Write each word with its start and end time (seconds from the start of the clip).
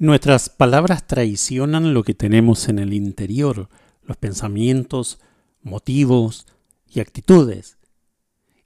Nuestras 0.00 0.48
palabras 0.48 1.08
traicionan 1.08 1.92
lo 1.92 2.04
que 2.04 2.14
tenemos 2.14 2.68
en 2.68 2.78
el 2.78 2.92
interior, 2.92 3.68
los 4.04 4.16
pensamientos, 4.16 5.18
motivos 5.60 6.46
y 6.86 7.00
actitudes. 7.00 7.78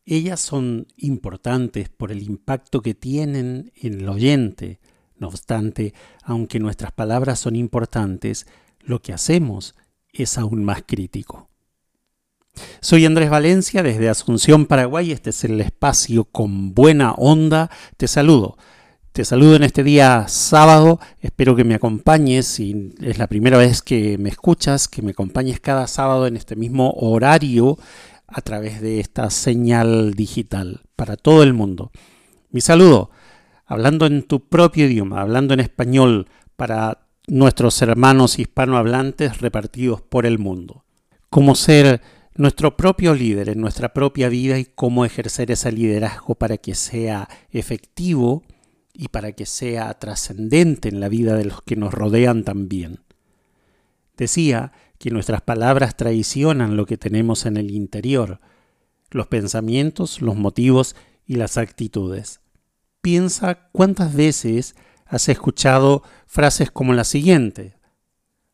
Ellas 0.05 0.41
son 0.41 0.89
importantes 0.99 1.89
por 1.89 2.13
el 2.13 2.23
impacto 2.23 2.83
que 2.83 2.93
tienen 2.93 3.73
en 3.81 4.01
el 4.01 4.09
oyente. 4.11 4.79
No 5.17 5.29
obstante, 5.29 5.95
aunque 6.23 6.61
nuestras 6.61 6.93
palabras 6.93 7.39
son 7.39 7.57
importantes, 7.57 8.47
lo 8.81 9.01
que 9.01 9.15
hacemos 9.15 9.75
es 10.13 10.37
aún 10.37 10.65
más 10.65 10.83
crítico. 10.87 11.49
Soy 12.81 13.07
Andrés 13.07 13.31
Valencia 13.31 13.83
desde 13.83 14.11
Asunción, 14.11 14.67
Paraguay. 14.67 15.13
Este 15.13 15.31
es 15.31 15.45
el 15.45 15.59
espacio 15.63 16.25
con 16.25 16.75
buena 16.75 17.13
onda. 17.13 17.71
Te 17.97 18.07
saludo. 18.07 18.59
Te 19.13 19.27
saludo 19.27 19.57
en 19.57 19.63
este 19.63 19.85
día 19.85 20.25
sábado. 20.27 20.99
Espero 21.21 21.55
que 21.55 21.65
me 21.65 21.75
acompañes. 21.75 22.47
Si 22.47 22.95
es 22.99 23.19
la 23.19 23.27
primera 23.27 23.59
vez 23.59 23.83
que 23.83 24.17
me 24.17 24.31
escuchas, 24.31 24.89
que 24.89 25.03
me 25.03 25.11
acompañes 25.11 25.61
cada 25.61 25.87
sábado 25.87 26.27
en 26.27 26.35
este 26.35 26.57
mismo 26.57 26.93
horario 26.93 27.77
a 28.27 28.41
través 28.41 28.81
de 28.81 29.01
esta 29.01 29.29
señal 29.29 30.15
digital 30.15 30.81
para 30.97 31.19
todo 31.19 31.43
el 31.43 31.53
mundo. 31.53 31.91
Mi 32.53 32.63
saludo, 32.63 33.11
hablando 33.67 34.07
en 34.07 34.23
tu 34.23 34.49
propio 34.49 34.87
idioma, 34.87 35.21
hablando 35.21 35.53
en 35.53 35.61
español 35.61 36.27
para 36.57 37.07
nuestros 37.27 37.83
hermanos 37.83 38.39
hispanohablantes 38.39 39.43
repartidos 39.43 40.01
por 40.01 40.25
el 40.25 40.39
mundo. 40.39 40.87
Cómo 41.29 41.55
ser 41.55 42.01
nuestro 42.35 42.79
propio 42.79 43.15
líder 43.15 43.51
en 43.51 43.61
nuestra 43.61 43.93
propia 43.93 44.31
vida 44.31 44.59
y 44.59 44.65
cómo 44.65 45.05
ejercer 45.05 45.51
ese 45.51 45.71
liderazgo 45.71 46.35
para 46.35 46.57
que 46.57 46.75
sea 46.75 47.29
efectivo 47.51 48.43
y 48.93 49.09
para 49.09 49.33
que 49.33 49.47
sea 49.47 49.93
trascendente 49.95 50.89
en 50.89 51.01
la 51.01 51.09
vida 51.09 51.35
de 51.37 51.47
los 51.47 51.63
que 51.63 51.77
nos 51.77 51.95
rodean 51.95 52.45
también. 52.45 53.01
Decía 54.17 54.73
que 54.99 55.11
nuestras 55.11 55.41
palabras 55.41 55.97
traicionan 55.97 56.77
lo 56.77 56.87
que 56.87 56.99
tenemos 56.99 57.47
en 57.47 57.57
el 57.57 57.71
interior, 57.71 58.41
los 59.11 59.27
pensamientos, 59.27 60.21
los 60.21 60.37
motivos 60.37 60.95
y 61.27 61.37
las 61.37 61.57
actitudes. 61.57 62.41
Piensa 63.01 63.69
cuántas 63.73 64.15
veces 64.15 64.77
has 65.07 65.29
escuchado 65.29 66.03
frases 66.27 66.71
como 66.71 66.93
la 66.93 67.05
siguiente. 67.05 67.77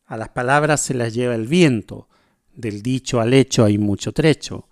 A 0.05 0.17
las 0.17 0.29
palabras 0.29 0.81
se 0.81 0.93
las 0.93 1.13
lleva 1.13 1.35
el 1.35 1.47
viento, 1.47 2.09
del 2.55 2.81
dicho 2.81 3.21
al 3.21 3.33
hecho 3.33 3.63
hay 3.63 3.77
mucho 3.77 4.11
trecho. 4.11 4.67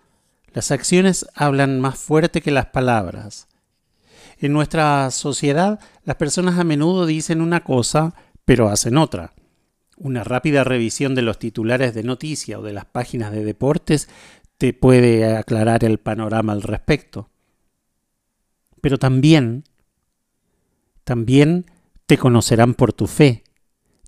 Las 0.52 0.72
acciones 0.72 1.28
hablan 1.36 1.80
más 1.80 1.98
fuerte 1.98 2.42
que 2.42 2.52
las 2.52 2.66
palabras. 2.68 3.48
En 4.40 4.54
nuestra 4.54 5.10
sociedad, 5.10 5.80
las 6.04 6.16
personas 6.16 6.60
a 6.60 6.64
menudo 6.64 7.06
dicen 7.06 7.42
una 7.42 7.64
cosa, 7.64 8.14
pero 8.46 8.70
hacen 8.70 8.98
otra. 8.98 9.34
Una 9.98 10.24
rápida 10.24 10.64
revisión 10.64 11.16
de 11.16 11.24
los 11.24 11.40
titulares 11.40 11.96
de 11.96 12.04
noticia 12.04 12.60
o 12.60 12.62
de 12.62 12.74
las 12.74 12.86
páginas 12.86 13.32
de 13.32 13.44
deportes 13.44 14.10
te 14.60 14.74
puede 14.74 15.36
aclarar 15.36 15.84
el 15.84 15.98
panorama 15.98 16.54
al 16.54 16.62
respecto. 16.62 17.30
Pero 18.80 19.00
también, 19.00 19.64
también 21.04 21.66
te 22.06 22.18
conocerán 22.18 22.76
por 22.76 22.94
tu 22.94 23.08
fe. 23.08 23.44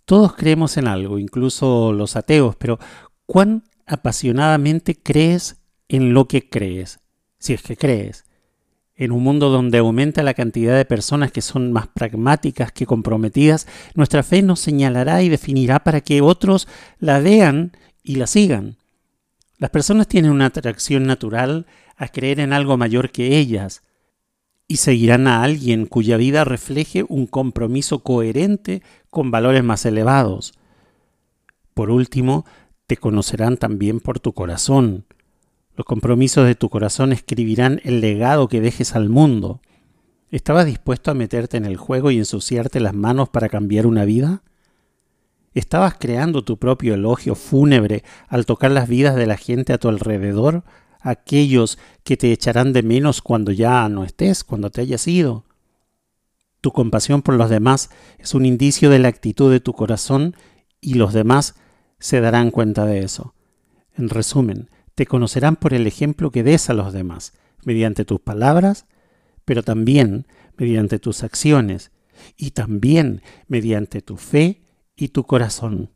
Todos 0.06 0.36
creemos 0.36 0.78
en 0.78 0.88
algo, 0.88 1.18
incluso 1.18 1.92
los 1.92 2.16
ateos, 2.16 2.56
pero 2.56 2.80
¿cuán 3.26 3.64
apasionadamente 3.88 4.96
crees 4.96 5.58
en 5.88 6.14
lo 6.14 6.28
que 6.28 6.50
crees? 6.50 7.00
Si 7.40 7.54
es 7.54 7.64
que 7.64 7.78
crees. 7.78 8.26
En 9.00 9.14
un 9.14 9.24
mundo 9.24 9.50
donde 9.50 9.78
aumenta 9.78 10.24
la 10.24 10.34
cantidad 10.34 10.76
de 10.76 10.84
personas 10.84 11.32
que 11.32 11.42
son 11.42 11.72
más 11.72 11.88
pragmáticas 11.88 12.74
que 12.74 12.86
comprometidas, 12.86 13.66
nuestra 13.96 14.24
fe 14.24 14.42
nos 14.42 14.60
señalará 14.60 15.24
y 15.24 15.30
definirá 15.30 15.86
para 15.86 16.02
que 16.02 16.20
otros 16.20 16.68
la 17.00 17.22
vean 17.22 17.72
y 18.04 18.16
la 18.16 18.28
sigan. 18.28 18.76
Las 19.58 19.70
personas 19.70 20.10
tienen 20.10 20.32
una 20.32 20.48
atracción 20.48 21.06
natural 21.06 21.66
a 21.96 22.10
creer 22.10 22.42
en 22.42 22.52
algo 22.52 22.76
mayor 22.76 23.10
que 23.10 23.38
ellas, 23.38 23.84
y 24.68 24.78
seguirán 24.78 25.28
a 25.28 25.44
alguien 25.44 25.86
cuya 25.86 26.18
vida 26.18 26.44
refleje 26.44 27.06
un 27.08 27.26
compromiso 27.26 28.04
coherente 28.04 28.84
con 29.10 29.32
valores 29.32 29.64
más 29.64 29.86
elevados. 29.86 30.56
Por 31.74 31.90
último, 31.90 32.46
te 32.86 32.98
conocerán 32.98 33.56
también 33.56 34.02
por 34.02 34.20
tu 34.20 34.34
corazón. 34.34 35.06
Los 35.80 35.86
compromisos 35.86 36.46
de 36.46 36.56
tu 36.56 36.68
corazón 36.68 37.14
escribirán 37.14 37.80
el 37.86 38.02
legado 38.02 38.50
que 38.50 38.60
dejes 38.60 38.98
al 38.98 39.08
mundo. 39.08 39.62
¿Estabas 40.30 40.66
dispuesto 40.66 41.10
a 41.10 41.14
meterte 41.14 41.56
en 41.56 41.64
el 41.64 41.78
juego 41.78 42.12
y 42.12 42.18
ensuciarte 42.18 42.82
las 42.82 42.94
manos 42.94 43.30
para 43.30 43.48
cambiar 43.48 43.88
una 43.88 44.04
vida? 44.04 44.44
¿Estabas 45.54 45.96
creando 45.98 46.44
tu 46.44 46.58
propio 46.58 46.96
elogio 46.96 47.34
fúnebre 47.34 48.04
al 48.28 48.46
tocar 48.46 48.72
las 48.72 48.90
vidas 48.90 49.16
de 49.16 49.26
la 49.26 49.38
gente 49.38 49.72
a 49.72 49.78
tu 49.78 49.88
alrededor 49.88 50.66
aquellos 51.00 51.80
que 52.04 52.18
te 52.18 52.34
echarán 52.34 52.74
de 52.74 52.84
menos 52.84 53.22
cuando 53.22 53.54
ya 53.54 53.88
no 53.88 54.04
estés, 54.04 54.44
cuando 54.44 54.72
te 54.72 54.82
hayas 54.82 55.08
ido. 55.08 55.46
Tu 56.60 56.74
compasión 56.74 57.22
por 57.22 57.36
los 57.36 57.50
demás 57.50 57.90
es 58.18 58.34
un 58.34 58.46
indicio 58.46 58.90
de 58.90 59.00
la 59.00 59.08
actitud 59.08 59.50
de 59.50 59.62
tu 59.62 59.72
corazón 59.72 60.36
y 60.82 60.96
los 60.96 61.14
demás 61.14 61.56
se 62.00 62.20
darán 62.20 62.52
cuenta 62.52 62.86
de 62.86 63.00
eso. 63.00 63.34
En 63.96 64.10
resumen, 64.10 64.70
te 65.00 65.06
conocerán 65.06 65.56
por 65.56 65.74
el 65.74 65.88
ejemplo 65.88 66.30
que 66.30 66.44
des 66.44 66.70
a 66.70 66.74
los 66.74 66.92
demás, 66.92 67.32
mediante 67.64 68.04
tus 68.04 68.20
palabras, 68.20 68.86
pero 69.46 69.64
también 69.64 70.28
mediante 70.58 71.00
tus 71.00 71.24
acciones 71.24 71.92
y 72.36 72.52
también 72.52 73.22
mediante 73.48 74.02
tu 74.02 74.18
fe 74.18 74.60
y 74.98 75.08
tu 75.08 75.24
corazón. 75.24 75.92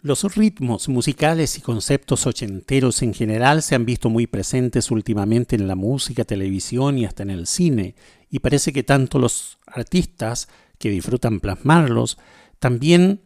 Los 0.00 0.24
ritmos 0.34 0.88
musicales 0.88 1.56
y 1.58 1.60
conceptos 1.60 2.26
ochenteros 2.26 3.02
en 3.02 3.14
general 3.14 3.62
se 3.62 3.76
han 3.76 3.86
visto 3.86 4.10
muy 4.10 4.26
presentes 4.26 4.90
últimamente 4.90 5.54
en 5.54 5.68
la 5.68 5.76
música, 5.76 6.24
televisión 6.24 6.98
y 6.98 7.04
hasta 7.04 7.22
en 7.22 7.30
el 7.30 7.46
cine, 7.46 7.94
y 8.30 8.40
parece 8.40 8.72
que 8.72 8.82
tanto 8.82 9.20
los 9.20 9.60
artistas 9.64 10.48
que 10.76 10.90
disfrutan 10.90 11.38
plasmarlos 11.38 12.18
también 12.58 13.20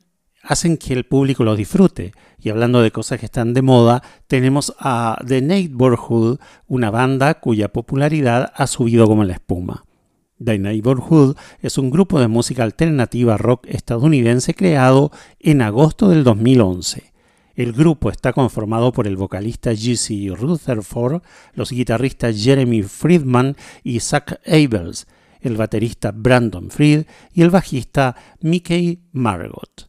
hacen 0.46 0.76
que 0.76 0.94
el 0.94 1.04
público 1.04 1.44
los 1.44 1.58
disfrute. 1.58 2.12
Y 2.38 2.50
hablando 2.50 2.80
de 2.80 2.92
cosas 2.92 3.18
que 3.18 3.26
están 3.26 3.52
de 3.54 3.62
moda, 3.62 4.02
tenemos 4.26 4.74
a 4.78 5.18
The 5.26 5.42
Neighborhood, 5.42 6.38
una 6.68 6.90
banda 6.90 7.34
cuya 7.40 7.72
popularidad 7.72 8.52
ha 8.54 8.66
subido 8.66 9.06
como 9.06 9.24
la 9.24 9.34
espuma. 9.34 9.84
The 10.42 10.58
Neighborhood 10.58 11.36
es 11.60 11.78
un 11.78 11.90
grupo 11.90 12.20
de 12.20 12.28
música 12.28 12.62
alternativa 12.62 13.36
rock 13.36 13.66
estadounidense 13.68 14.54
creado 14.54 15.10
en 15.40 15.62
agosto 15.62 16.08
del 16.08 16.24
2011. 16.24 17.12
El 17.54 17.72
grupo 17.72 18.10
está 18.10 18.34
conformado 18.34 18.92
por 18.92 19.06
el 19.06 19.16
vocalista 19.16 19.72
G.C. 19.72 20.34
Rutherford, 20.36 21.22
los 21.54 21.72
guitarristas 21.72 22.36
Jeremy 22.36 22.82
Friedman 22.82 23.56
y 23.82 24.00
Zach 24.00 24.38
Abels, 24.46 25.06
el 25.40 25.56
baterista 25.56 26.12
Brandon 26.12 26.70
Fried 26.70 27.06
y 27.32 27.40
el 27.40 27.48
bajista 27.48 28.14
Mickey 28.40 29.00
Margot. 29.12 29.85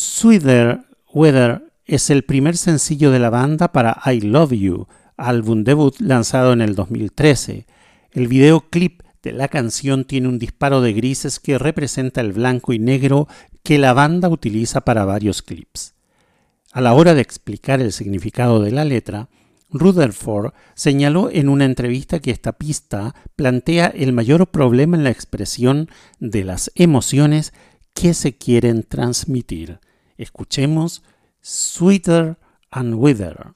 Sweeter 0.00 0.84
Weather 1.12 1.72
es 1.84 2.08
el 2.10 2.22
primer 2.22 2.56
sencillo 2.56 3.10
de 3.10 3.18
la 3.18 3.30
banda 3.30 3.72
para 3.72 4.00
I 4.06 4.20
Love 4.20 4.52
You, 4.52 4.86
álbum 5.16 5.64
debut 5.64 5.98
lanzado 5.98 6.52
en 6.52 6.60
el 6.60 6.76
2013. 6.76 7.66
El 8.12 8.28
videoclip 8.28 9.02
de 9.24 9.32
la 9.32 9.48
canción 9.48 10.04
tiene 10.04 10.28
un 10.28 10.38
disparo 10.38 10.82
de 10.82 10.92
grises 10.92 11.40
que 11.40 11.58
representa 11.58 12.20
el 12.20 12.32
blanco 12.32 12.72
y 12.72 12.78
negro 12.78 13.26
que 13.64 13.76
la 13.78 13.92
banda 13.92 14.28
utiliza 14.28 14.82
para 14.82 15.04
varios 15.04 15.42
clips. 15.42 15.94
A 16.70 16.80
la 16.80 16.94
hora 16.94 17.14
de 17.14 17.20
explicar 17.20 17.80
el 17.80 17.92
significado 17.92 18.60
de 18.60 18.70
la 18.70 18.84
letra, 18.84 19.28
Rutherford 19.68 20.52
señaló 20.76 21.28
en 21.28 21.48
una 21.48 21.64
entrevista 21.64 22.20
que 22.20 22.30
esta 22.30 22.52
pista 22.52 23.16
plantea 23.34 23.86
el 23.88 24.12
mayor 24.12 24.46
problema 24.46 24.96
en 24.96 25.02
la 25.02 25.10
expresión 25.10 25.90
de 26.20 26.44
las 26.44 26.70
emociones 26.76 27.52
que 27.94 28.14
se 28.14 28.36
quieren 28.36 28.84
transmitir. 28.84 29.80
Escuchemos 30.18 31.02
Sweeter 31.40 32.36
and 32.70 32.96
Wither. 32.96 33.54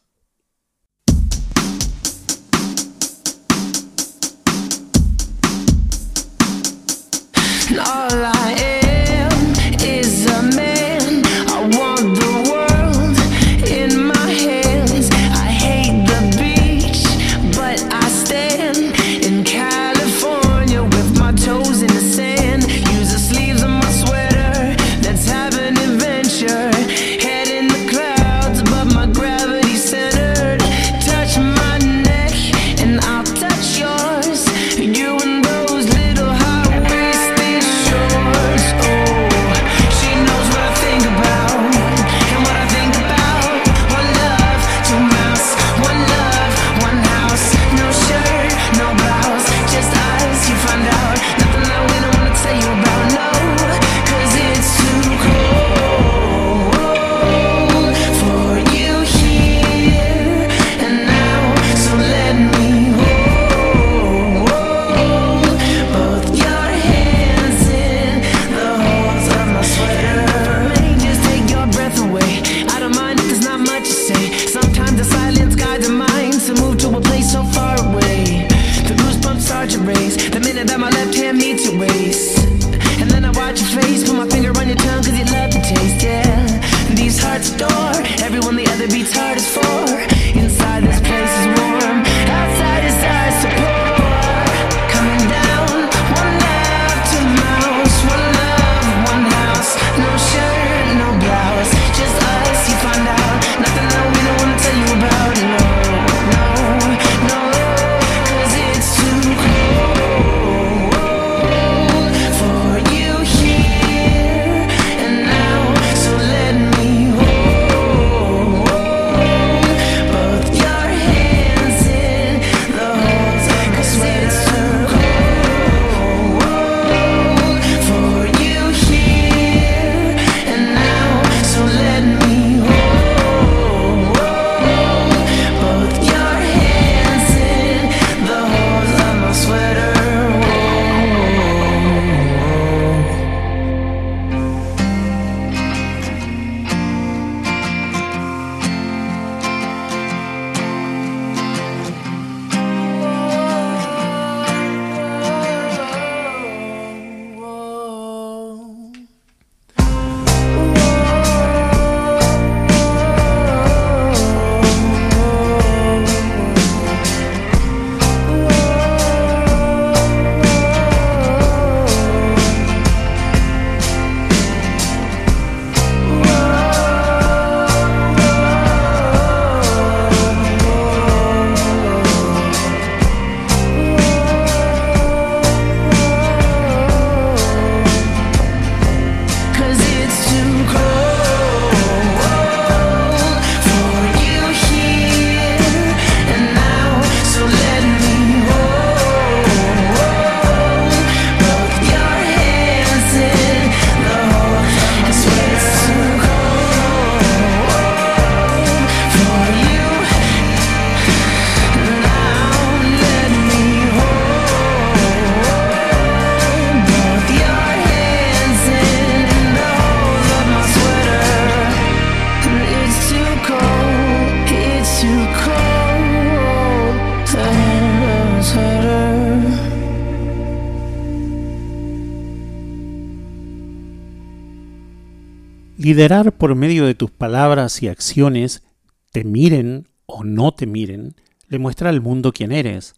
Liderar 235.82 236.30
por 236.38 236.54
medio 236.54 236.86
de 236.86 236.94
tus 236.94 237.10
palabras 237.10 237.82
y 237.82 237.88
acciones, 237.88 238.62
te 239.10 239.24
miren 239.24 239.88
o 240.06 240.22
no 240.22 240.54
te 240.54 240.64
miren, 240.64 241.16
le 241.48 241.58
muestra 241.58 241.90
al 241.90 242.00
mundo 242.00 242.32
quién 242.32 242.52
eres. 242.52 242.94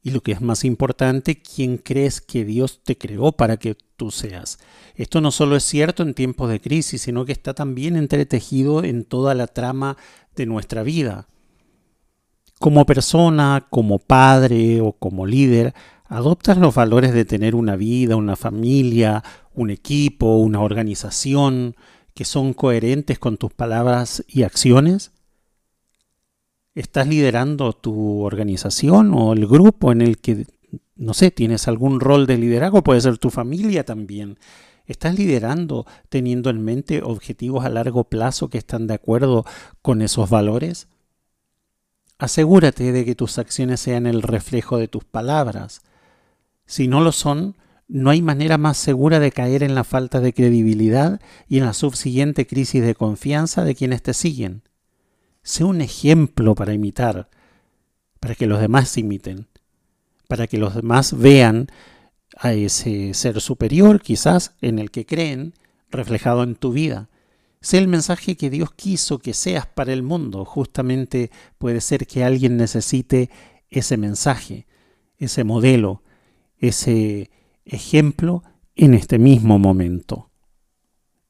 Y 0.00 0.10
lo 0.10 0.22
que 0.22 0.32
es 0.32 0.40
más 0.40 0.64
importante, 0.64 1.42
quién 1.42 1.76
crees 1.76 2.22
que 2.22 2.46
Dios 2.46 2.80
te 2.82 2.96
creó 2.96 3.32
para 3.32 3.58
que 3.58 3.76
tú 3.98 4.10
seas. 4.10 4.58
Esto 4.94 5.20
no 5.20 5.32
solo 5.32 5.54
es 5.54 5.64
cierto 5.64 6.02
en 6.02 6.14
tiempos 6.14 6.48
de 6.48 6.62
crisis, 6.62 7.02
sino 7.02 7.26
que 7.26 7.32
está 7.32 7.52
también 7.52 7.94
entretejido 7.94 8.82
en 8.84 9.04
toda 9.04 9.34
la 9.34 9.46
trama 9.46 9.98
de 10.34 10.46
nuestra 10.46 10.82
vida. 10.82 11.28
Como 12.58 12.86
persona, 12.86 13.66
como 13.68 13.98
padre 13.98 14.80
o 14.80 14.92
como 14.92 15.26
líder, 15.26 15.74
adoptas 16.06 16.56
los 16.56 16.74
valores 16.74 17.12
de 17.12 17.26
tener 17.26 17.54
una 17.54 17.76
vida, 17.76 18.16
una 18.16 18.36
familia, 18.36 19.22
un 19.52 19.68
equipo, 19.68 20.38
una 20.38 20.62
organización 20.62 21.76
que 22.14 22.24
son 22.24 22.54
coherentes 22.54 23.18
con 23.18 23.36
tus 23.36 23.52
palabras 23.52 24.24
y 24.28 24.44
acciones? 24.44 25.12
¿Estás 26.74 27.06
liderando 27.06 27.72
tu 27.72 28.22
organización 28.22 29.12
o 29.14 29.32
el 29.32 29.46
grupo 29.46 29.92
en 29.92 30.00
el 30.00 30.18
que, 30.18 30.46
no 30.96 31.14
sé, 31.14 31.30
tienes 31.30 31.68
algún 31.68 32.00
rol 32.00 32.26
de 32.26 32.38
liderazgo? 32.38 32.82
Puede 32.82 33.00
ser 33.00 33.18
tu 33.18 33.30
familia 33.30 33.84
también. 33.84 34.38
¿Estás 34.86 35.16
liderando 35.18 35.86
teniendo 36.08 36.50
en 36.50 36.62
mente 36.62 37.02
objetivos 37.02 37.64
a 37.64 37.68
largo 37.68 38.04
plazo 38.04 38.48
que 38.48 38.58
están 38.58 38.86
de 38.86 38.94
acuerdo 38.94 39.44
con 39.82 40.02
esos 40.02 40.30
valores? 40.30 40.88
Asegúrate 42.18 42.92
de 42.92 43.04
que 43.04 43.14
tus 43.14 43.38
acciones 43.38 43.80
sean 43.80 44.06
el 44.06 44.22
reflejo 44.22 44.78
de 44.78 44.88
tus 44.88 45.04
palabras. 45.04 45.82
Si 46.66 46.86
no 46.86 47.00
lo 47.00 47.12
son, 47.12 47.56
no 47.88 48.10
hay 48.10 48.22
manera 48.22 48.58
más 48.58 48.76
segura 48.78 49.20
de 49.20 49.30
caer 49.30 49.62
en 49.62 49.74
la 49.74 49.84
falta 49.84 50.20
de 50.20 50.32
credibilidad 50.32 51.20
y 51.48 51.58
en 51.58 51.66
la 51.66 51.74
subsiguiente 51.74 52.46
crisis 52.46 52.82
de 52.82 52.94
confianza 52.94 53.64
de 53.64 53.74
quienes 53.74 54.02
te 54.02 54.14
siguen. 54.14 54.62
Sé 55.42 55.64
un 55.64 55.80
ejemplo 55.80 56.54
para 56.54 56.72
imitar, 56.72 57.28
para 58.20 58.34
que 58.34 58.46
los 58.46 58.60
demás 58.60 58.96
imiten, 58.96 59.48
para 60.28 60.46
que 60.46 60.56
los 60.56 60.74
demás 60.74 61.18
vean 61.18 61.68
a 62.36 62.52
ese 62.52 63.12
ser 63.14 63.40
superior 63.40 64.00
quizás 64.00 64.54
en 64.60 64.78
el 64.78 64.90
que 64.90 65.04
creen 65.04 65.54
reflejado 65.90 66.42
en 66.42 66.54
tu 66.54 66.72
vida. 66.72 67.08
Sé 67.60 67.78
el 67.78 67.88
mensaje 67.88 68.36
que 68.36 68.50
Dios 68.50 68.72
quiso 68.74 69.18
que 69.18 69.32
seas 69.32 69.66
para 69.66 69.92
el 69.92 70.02
mundo. 70.02 70.44
Justamente 70.44 71.30
puede 71.58 71.80
ser 71.80 72.06
que 72.06 72.24
alguien 72.24 72.56
necesite 72.56 73.30
ese 73.70 73.96
mensaje, 73.96 74.66
ese 75.18 75.44
modelo, 75.44 76.02
ese 76.58 77.30
ejemplo 77.64 78.42
en 78.76 78.94
este 78.94 79.18
mismo 79.18 79.58
momento. 79.58 80.30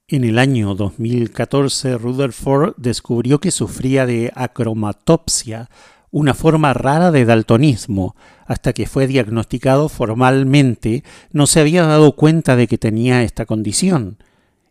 En 0.07 0.25
el 0.25 0.39
año 0.39 0.75
2014, 0.75 1.97
Rutherford 1.97 2.75
descubrió 2.77 3.41
que 3.41 3.51
sufría 3.51 4.05
de 4.05 4.31
acromatopsia, 4.35 5.71
una 6.11 6.35
forma 6.35 6.75
rara 6.75 7.11
de 7.11 7.25
daltonismo. 7.25 8.15
Hasta 8.47 8.75
que 8.75 8.87
fue 8.87 9.07
diagnosticado 9.07 9.89
formalmente, 9.89 11.03
no 11.33 11.47
se 11.47 11.61
había 11.61 11.87
dado 11.87 12.17
cuenta 12.17 12.55
de 12.55 12.69
que 12.69 12.77
tenía 12.77 13.23
esta 13.23 13.47
condición. 13.47 14.19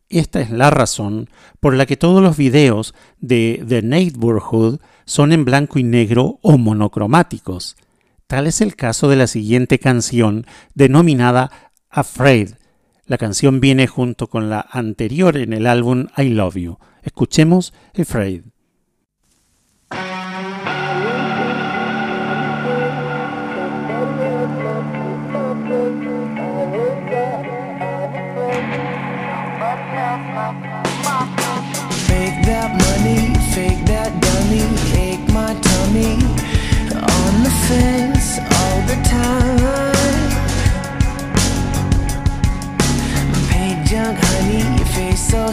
Esta 0.09 0.39
es 0.41 0.51
la 0.51 0.69
razón 0.69 1.29
por 1.59 1.73
la 1.73 1.87
que 1.87 1.97
todos 1.97 2.21
los 2.21 2.37
videos 2.37 2.93
de 3.19 3.65
The 3.67 3.81
Neighborhood 3.81 4.79
son 5.05 5.31
en 5.31 5.43
blanco 5.43 5.79
y 5.79 5.83
negro 5.83 6.37
o 6.43 6.59
monocromáticos. 6.59 7.75
Tal 8.33 8.47
es 8.47 8.61
el 8.61 8.75
caso 8.75 9.09
de 9.09 9.15
la 9.15 9.27
siguiente 9.27 9.77
canción 9.77 10.47
denominada 10.73 11.51
Afraid. 11.91 12.53
La 13.05 13.19
canción 13.19 13.59
viene 13.59 13.85
junto 13.85 14.25
con 14.25 14.49
la 14.49 14.65
anterior 14.71 15.37
en 15.37 15.53
el 15.53 15.67
álbum 15.67 16.07
I 16.17 16.29
Love 16.29 16.55
You. 16.55 16.79
Escuchemos 17.03 17.75
Afraid. 17.95 18.41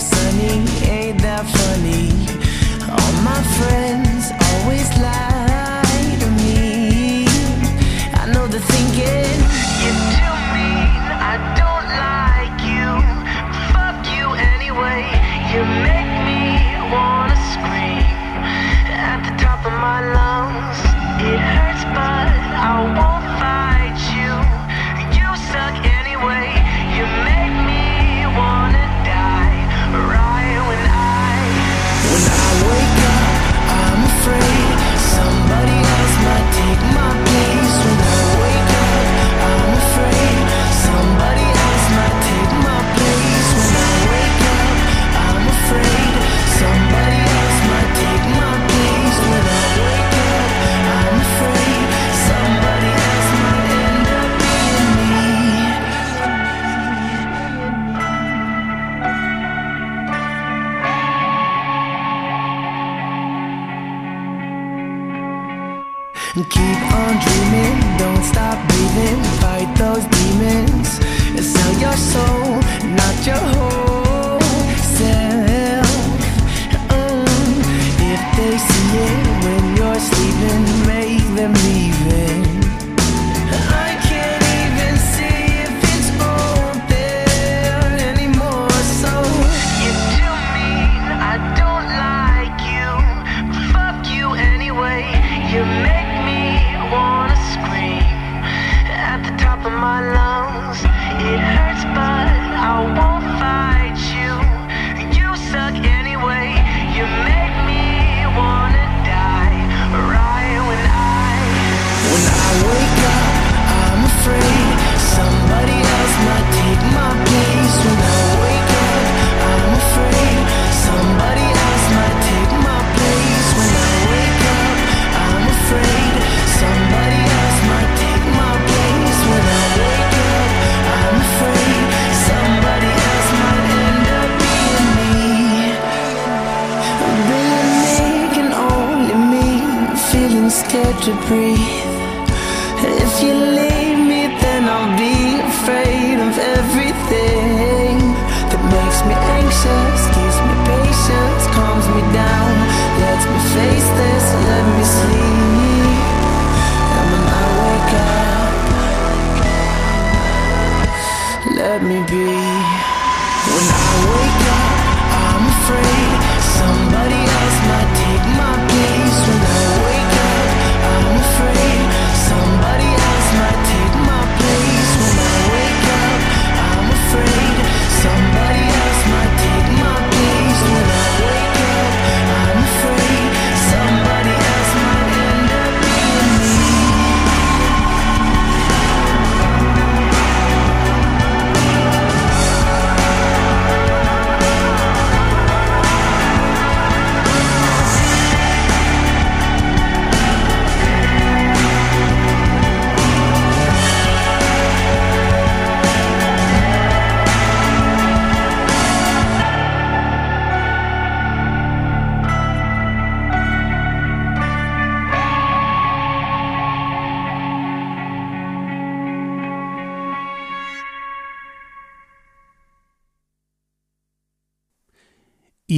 Sunny, 0.00 0.64
ain't 0.88 1.21
that 1.23 1.45
funny? 1.45 2.09
All 2.90 3.12
my 3.23 3.40
friends 3.59 4.33
always 4.50 4.88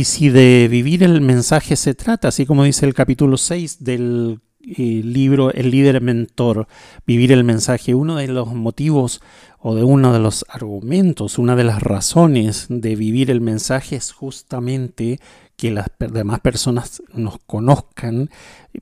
Y 0.03 0.05
si 0.05 0.31
de 0.31 0.67
vivir 0.69 1.05
el 1.05 1.21
mensaje 1.21 1.77
se 1.77 1.95
trata, 1.95 2.27
así 2.27 2.45
como 2.45 2.65
dice 2.65 2.85
el 2.87 2.93
capítulo 2.93 3.37
6 3.37 3.85
del 3.85 4.41
eh, 4.61 5.01
libro 5.05 5.53
El 5.53 5.71
líder 5.71 6.01
mentor, 6.01 6.67
vivir 7.07 7.31
el 7.31 7.45
mensaje, 7.45 7.95
uno 7.95 8.17
de 8.17 8.27
los 8.27 8.53
motivos 8.53 9.23
o 9.61 9.77
de 9.77 9.85
uno 9.85 10.13
de 10.13 10.19
los 10.19 10.45
argumentos, 10.49 11.39
una 11.39 11.55
de 11.55 11.63
las 11.63 11.81
razones 11.81 12.67
de 12.69 12.97
vivir 12.97 13.31
el 13.31 13.41
mensaje 13.41 13.95
es 13.95 14.11
justamente 14.11 15.21
que 15.55 15.71
las 15.71 15.87
demás 16.01 16.41
personas 16.41 17.01
nos 17.15 17.39
conozcan 17.47 18.29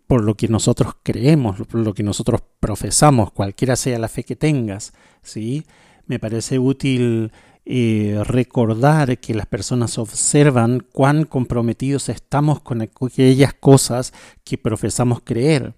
por 0.06 0.24
lo 0.24 0.36
que 0.36 0.48
nosotros 0.48 0.94
creemos, 1.02 1.58
por 1.66 1.80
lo 1.80 1.92
que 1.92 2.02
nosotros 2.02 2.40
profesamos, 2.60 3.30
cualquiera 3.32 3.76
sea 3.76 3.98
la 3.98 4.08
fe 4.08 4.24
que 4.24 4.36
tengas, 4.36 4.94
¿sí? 5.22 5.66
Me 6.06 6.18
parece 6.18 6.58
útil 6.58 7.30
eh, 7.72 8.24
recordar 8.24 9.20
que 9.20 9.32
las 9.32 9.46
personas 9.46 9.96
observan 9.96 10.84
cuán 10.92 11.22
comprometidos 11.22 12.08
estamos 12.08 12.58
con 12.58 12.80
aquellas 12.80 13.54
cosas 13.54 14.12
que 14.42 14.58
profesamos 14.58 15.20
creer 15.22 15.76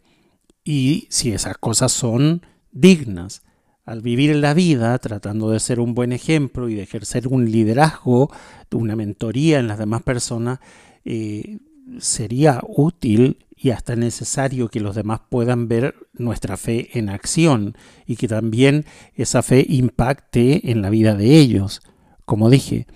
y 0.64 1.06
si 1.10 1.32
esas 1.32 1.58
cosas 1.58 1.92
son 1.92 2.46
dignas. 2.70 3.42
Al 3.84 4.00
vivir 4.00 4.34
la 4.36 4.54
vida 4.54 4.98
tratando 5.00 5.50
de 5.50 5.60
ser 5.60 5.80
un 5.80 5.92
buen 5.92 6.14
ejemplo 6.14 6.70
y 6.70 6.76
de 6.76 6.82
ejercer 6.84 7.28
un 7.28 7.50
liderazgo, 7.50 8.30
una 8.70 8.96
mentoría 8.96 9.58
en 9.58 9.68
las 9.68 9.76
demás 9.76 10.02
personas, 10.02 10.60
eh, 11.04 11.58
sería 11.98 12.60
útil 12.66 13.38
y 13.56 13.70
hasta 13.70 13.94
necesario 13.94 14.68
que 14.68 14.80
los 14.80 14.96
demás 14.96 15.20
puedan 15.28 15.68
ver 15.68 15.94
nuestra 16.12 16.56
fe 16.56 16.98
en 16.98 17.08
acción 17.08 17.76
y 18.06 18.16
que 18.16 18.26
también 18.26 18.84
esa 19.14 19.42
fe 19.42 19.64
impacte 19.68 20.70
en 20.70 20.82
la 20.82 20.90
vida 20.90 21.14
de 21.14 21.38
ellos. 21.38 21.80
Como 22.24 22.50
dije, 22.50 22.86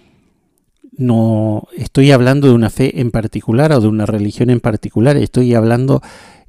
no 0.97 1.69
estoy 1.77 2.11
hablando 2.11 2.49
de 2.49 2.55
una 2.55 2.71
fe 2.71 3.01
en 3.01 3.11
particular 3.11 3.73
o 3.73 3.81
de 3.81 3.87
una 3.87 4.07
religión 4.07 4.51
en 4.51 4.61
particular, 4.61 5.17
estoy 5.17 5.55
hablando 5.55 6.03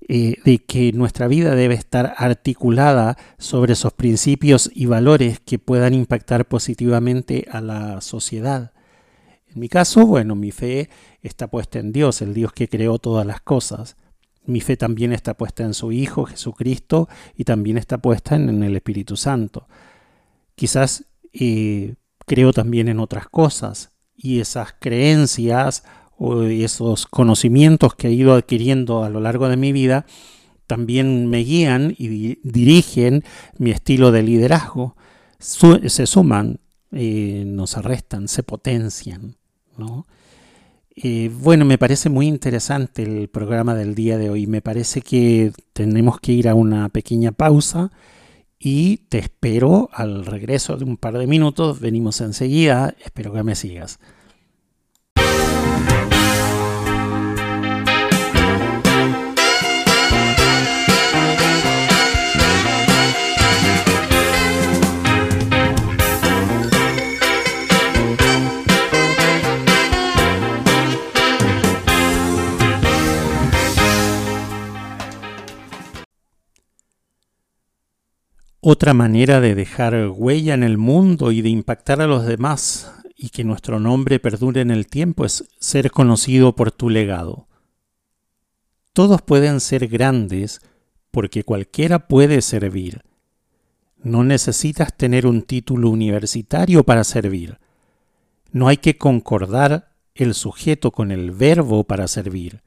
eh, 0.09 0.37
de 0.45 0.59
que 0.59 0.93
nuestra 0.93 1.27
vida 1.27 1.53
debe 1.53 1.75
estar 1.75 2.15
articulada 2.17 3.17
sobre 3.37 3.73
esos 3.73 3.91
principios 3.91 4.71
y 4.73 4.85
valores 4.85 5.41
que 5.41 5.59
puedan 5.59 5.93
impactar 5.93 6.45
positivamente 6.45 7.45
a 7.51 7.59
la 7.59 7.99
sociedad. 7.99 8.71
En 9.57 9.61
mi 9.61 9.69
caso, 9.69 10.05
bueno, 10.05 10.35
mi 10.35 10.51
fe 10.51 10.87
está 11.23 11.47
puesta 11.47 11.79
en 11.79 11.91
Dios, 11.91 12.21
el 12.21 12.35
Dios 12.35 12.53
que 12.53 12.69
creó 12.69 12.99
todas 12.99 13.25
las 13.25 13.41
cosas. 13.41 13.97
Mi 14.45 14.61
fe 14.61 14.77
también 14.77 15.13
está 15.13 15.35
puesta 15.35 15.63
en 15.63 15.73
su 15.73 15.91
Hijo 15.91 16.25
Jesucristo 16.25 17.09
y 17.35 17.43
también 17.43 17.79
está 17.79 17.97
puesta 17.97 18.35
en, 18.35 18.61
el 18.61 18.75
Espíritu 18.75 19.17
Santo. 19.17 19.67
Quizás 20.53 21.05
eh, 21.33 21.95
creo 22.27 22.53
también 22.53 22.87
en 22.87 22.99
otras 22.99 23.29
cosas 23.29 23.93
y 24.15 24.41
esas 24.41 24.75
creencias 24.79 25.83
o 26.19 26.43
esos 26.43 27.07
conocimientos 27.07 27.95
que 27.95 28.09
he 28.09 28.11
ido 28.11 28.35
adquiriendo 28.35 29.03
a 29.03 29.09
lo 29.09 29.21
largo 29.21 29.49
de 29.49 29.57
mi 29.57 29.71
vida 29.71 30.05
también 30.67 31.31
me 31.31 31.39
guían 31.39 31.95
y 31.97 32.37
dirigen 32.43 33.23
mi 33.57 33.71
estilo 33.71 34.11
de 34.11 34.21
liderazgo. 34.21 34.95
se 35.39 36.05
suman, 36.05 36.59
eh, 36.91 37.43
nos 37.45 37.75
arrestan, 37.75 38.27
se 38.27 38.43
potencian. 38.43 39.36
¿No? 39.77 40.05
Bueno, 41.41 41.63
me 41.65 41.77
parece 41.77 42.09
muy 42.09 42.27
interesante 42.27 43.03
el 43.03 43.27
programa 43.29 43.75
del 43.75 43.93
día 43.93 44.17
de 44.17 44.29
hoy. 44.31 44.47
Me 44.47 44.61
parece 44.61 45.01
que 45.01 45.51
tenemos 45.73 46.19
que 46.19 46.31
ir 46.31 46.49
a 46.49 46.55
una 46.55 46.89
pequeña 46.89 47.31
pausa 47.31 47.91
y 48.59 48.97
te 49.09 49.19
espero 49.19 49.89
al 49.93 50.25
regreso 50.25 50.75
de 50.77 50.85
un 50.85 50.97
par 50.97 51.17
de 51.17 51.27
minutos. 51.27 51.79
Venimos 51.79 52.19
enseguida. 52.21 52.95
Espero 53.03 53.31
que 53.31 53.43
me 53.43 53.55
sigas. 53.55 53.99
Otra 78.69 78.93
manera 78.93 79.39
de 79.39 79.55
dejar 79.55 80.09
huella 80.09 80.53
en 80.53 80.61
el 80.61 80.77
mundo 80.77 81.31
y 81.31 81.41
de 81.41 81.47
impactar 81.47 82.01
a 82.01 82.05
los 82.05 82.25
demás 82.25 82.91
y 83.15 83.29
que 83.29 83.45
nuestro 83.45 83.79
nombre 83.79 84.19
perdure 84.19 84.59
en 84.59 84.71
el 84.71 84.87
tiempo 84.87 85.23
es 85.23 85.45
ser 85.57 85.89
conocido 85.89 86.53
por 86.53 86.73
tu 86.73 86.89
legado. 86.89 87.47
Todos 88.91 89.21
pueden 89.21 89.61
ser 89.61 89.87
grandes 89.87 90.59
porque 91.11 91.45
cualquiera 91.45 92.09
puede 92.09 92.41
servir. 92.41 93.03
No 94.03 94.25
necesitas 94.25 94.97
tener 94.97 95.27
un 95.27 95.43
título 95.43 95.89
universitario 95.89 96.83
para 96.83 97.05
servir. 97.05 97.59
No 98.51 98.67
hay 98.67 98.75
que 98.75 98.97
concordar 98.97 99.93
el 100.13 100.33
sujeto 100.33 100.91
con 100.91 101.11
el 101.11 101.31
verbo 101.31 101.85
para 101.85 102.09
servir. 102.09 102.63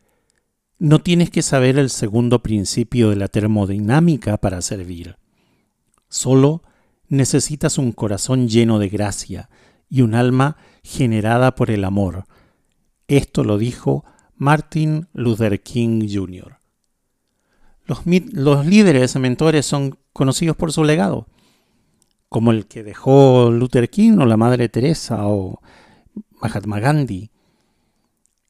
No 0.79 1.01
tienes 1.01 1.29
que 1.29 1.43
saber 1.43 1.79
el 1.79 1.91
segundo 1.91 2.43
principio 2.43 3.11
de 3.11 3.17
la 3.17 3.29
termodinámica 3.29 4.39
para 4.39 4.63
servir. 4.63 5.21
Solo 6.11 6.63
necesitas 7.09 7.79
un 7.79 7.93
corazón 7.93 8.49
lleno 8.49 8.79
de 8.79 8.89
gracia 8.89 9.49
y 9.89 10.03
un 10.03 10.15
alma 10.15 10.57
generada 10.83 11.55
por 11.55 11.71
el 11.71 11.85
amor. 11.85 12.25
Esto 13.09 13.45
lo 13.45 13.59
dijo 13.59 14.05
Martin 14.37 15.09
Luther 15.13 15.63
King 15.63 16.09
Jr. 16.13 16.59
Los, 17.85 18.03
los, 18.33 18.67
líderes 18.67 19.17
mentores 19.17 19.67
son 19.67 19.99
conocidos 20.13 20.57
por 20.57 20.73
su 20.73 20.85
legado, 20.85 21.27
como 22.29 22.53
el 22.53 22.67
que 22.67 22.85
dejó 22.85 23.51
Luther 23.51 23.89
King 23.91 24.19
o 24.19 24.27
la 24.27 24.37
Madre 24.37 24.69
Teresa 24.69 25.27
o 25.27 25.61
Mahatma 26.41 26.81
Gandhi. 26.81 27.31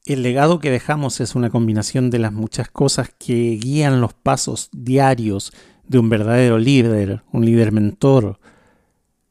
El 0.04 0.22
legado 0.22 0.60
que 0.60 0.70
dejamos 0.70 1.20
es 1.20 1.34
una 1.34 1.50
combinación 1.50 2.10
de 2.10 2.18
las 2.18 2.32
muchas 2.32 2.70
cosas 2.70 3.10
que 3.18 3.58
guían 3.60 4.00
los 4.00 4.12
pasos 4.14 4.68
diarios 4.72 5.52
de 5.90 5.98
un 5.98 6.08
verdadero 6.08 6.56
líder, 6.56 7.24
un 7.32 7.44
líder 7.44 7.72
mentor. 7.72 8.38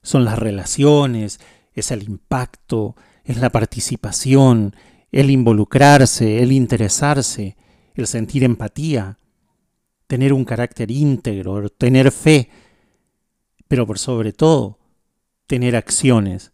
Son 0.01 0.25
las 0.25 0.37
relaciones, 0.37 1.39
es 1.73 1.89
el 1.89 2.03
impacto, 2.03 2.97
es 3.23 3.37
la 3.37 3.49
participación, 3.49 4.75
el 5.09 5.29
involucrarse, 5.29 6.43
el 6.43 6.51
interesarse, 6.51 7.55
el 7.95 8.07
sentir 8.07 8.43
empatía, 8.43 9.19
tener 10.05 10.33
un 10.33 10.43
carácter 10.43 10.91
íntegro, 10.91 11.69
tener 11.69 12.11
fe, 12.11 12.49
pero 13.69 13.87
por 13.87 13.97
sobre 13.97 14.33
todo, 14.33 14.79
tener 15.47 15.77
acciones, 15.77 16.51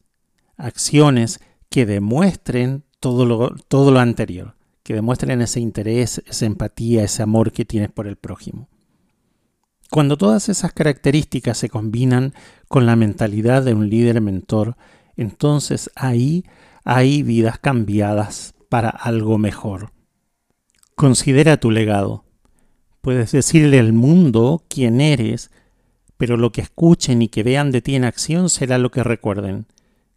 acciones 0.55 1.39
que 1.67 1.87
demuestren 1.87 2.83
todo 2.99 3.25
lo, 3.25 3.55
todo 3.67 3.89
lo 3.89 3.99
anterior, 3.99 4.55
que 4.83 4.93
demuestren 4.93 5.41
ese 5.41 5.61
interés, 5.61 6.21
esa 6.27 6.45
empatía, 6.45 7.03
ese 7.03 7.23
amor 7.23 7.51
que 7.51 7.65
tienes 7.65 7.89
por 7.89 8.05
el 8.05 8.17
prójimo. 8.17 8.69
Cuando 9.91 10.17
todas 10.17 10.49
esas 10.49 10.73
características 10.73 11.57
se 11.57 11.69
combinan 11.69 12.33
con 12.67 12.85
la 12.85 12.95
mentalidad 12.95 13.63
de 13.63 13.73
un 13.73 13.89
líder 13.89 14.21
mentor, 14.21 14.75
entonces 15.15 15.91
ahí 15.95 16.43
hay 16.83 17.23
vidas 17.23 17.59
cambiadas 17.59 18.55
para 18.69 18.89
algo 18.89 19.37
mejor. 19.37 19.91
Considera 20.95 21.57
tu 21.57 21.71
legado. 21.71 22.25
Puedes 23.01 23.31
decirle 23.31 23.79
al 23.79 23.93
mundo 23.93 24.63
quién 24.67 25.01
eres, 25.01 25.51
pero 26.17 26.37
lo 26.37 26.51
que 26.51 26.61
escuchen 26.61 27.21
y 27.21 27.27
que 27.27 27.43
vean 27.43 27.71
de 27.71 27.81
ti 27.81 27.95
en 27.95 28.05
acción 28.05 28.49
será 28.49 28.77
lo 28.77 28.91
que 28.91 29.03
recuerden. 29.03 29.67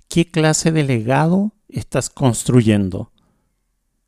¿Qué 0.08 0.30
clase 0.30 0.72
de 0.72 0.84
legado 0.84 1.52
estás 1.68 2.08
construyendo? 2.08 3.12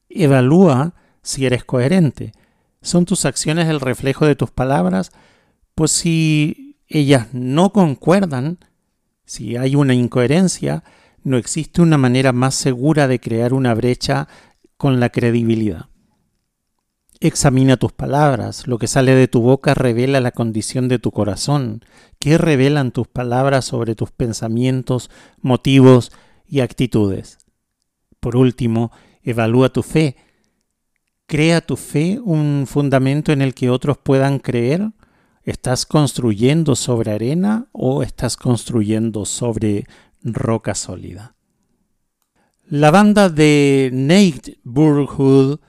Evalúa 0.08 0.94
si 1.22 1.44
eres 1.44 1.64
coherente. 1.64 2.32
¿Son 2.80 3.04
tus 3.04 3.26
acciones 3.26 3.68
el 3.68 3.80
reflejo 3.80 4.24
de 4.24 4.36
tus 4.36 4.50
palabras 4.50 5.12
pues 5.80 5.92
si 5.92 6.76
ellas 6.88 7.28
no 7.32 7.72
concuerdan, 7.72 8.58
si 9.24 9.56
hay 9.56 9.76
una 9.76 9.94
incoherencia, 9.94 10.84
no 11.24 11.38
existe 11.38 11.80
una 11.80 11.96
manera 11.96 12.34
más 12.34 12.54
segura 12.54 13.08
de 13.08 13.18
crear 13.18 13.54
una 13.54 13.72
brecha 13.72 14.28
con 14.76 15.00
la 15.00 15.08
credibilidad. 15.08 15.86
Examina 17.18 17.78
tus 17.78 17.92
palabras, 17.92 18.66
lo 18.66 18.76
que 18.76 18.88
sale 18.88 19.14
de 19.14 19.26
tu 19.26 19.40
boca 19.40 19.72
revela 19.72 20.20
la 20.20 20.32
condición 20.32 20.86
de 20.88 20.98
tu 20.98 21.12
corazón. 21.12 21.82
¿Qué 22.18 22.36
revelan 22.36 22.90
tus 22.90 23.08
palabras 23.08 23.64
sobre 23.64 23.94
tus 23.94 24.10
pensamientos, 24.10 25.10
motivos 25.40 26.12
y 26.46 26.60
actitudes? 26.60 27.38
Por 28.20 28.36
último, 28.36 28.92
evalúa 29.22 29.70
tu 29.70 29.82
fe. 29.82 30.16
¿Crea 31.24 31.62
tu 31.62 31.78
fe 31.78 32.20
un 32.22 32.66
fundamento 32.66 33.32
en 33.32 33.40
el 33.40 33.54
que 33.54 33.70
otros 33.70 33.96
puedan 33.96 34.40
creer? 34.40 34.90
¿Estás 35.42 35.86
construyendo 35.86 36.76
sobre 36.76 37.12
arena 37.12 37.68
o 37.72 38.02
estás 38.02 38.36
construyendo 38.36 39.24
sobre 39.24 39.86
roca 40.22 40.74
sólida? 40.74 41.34
La 42.66 42.90
banda 42.90 43.30
de 43.30 43.88
Nate 43.90 44.58
Burghood 44.64 45.60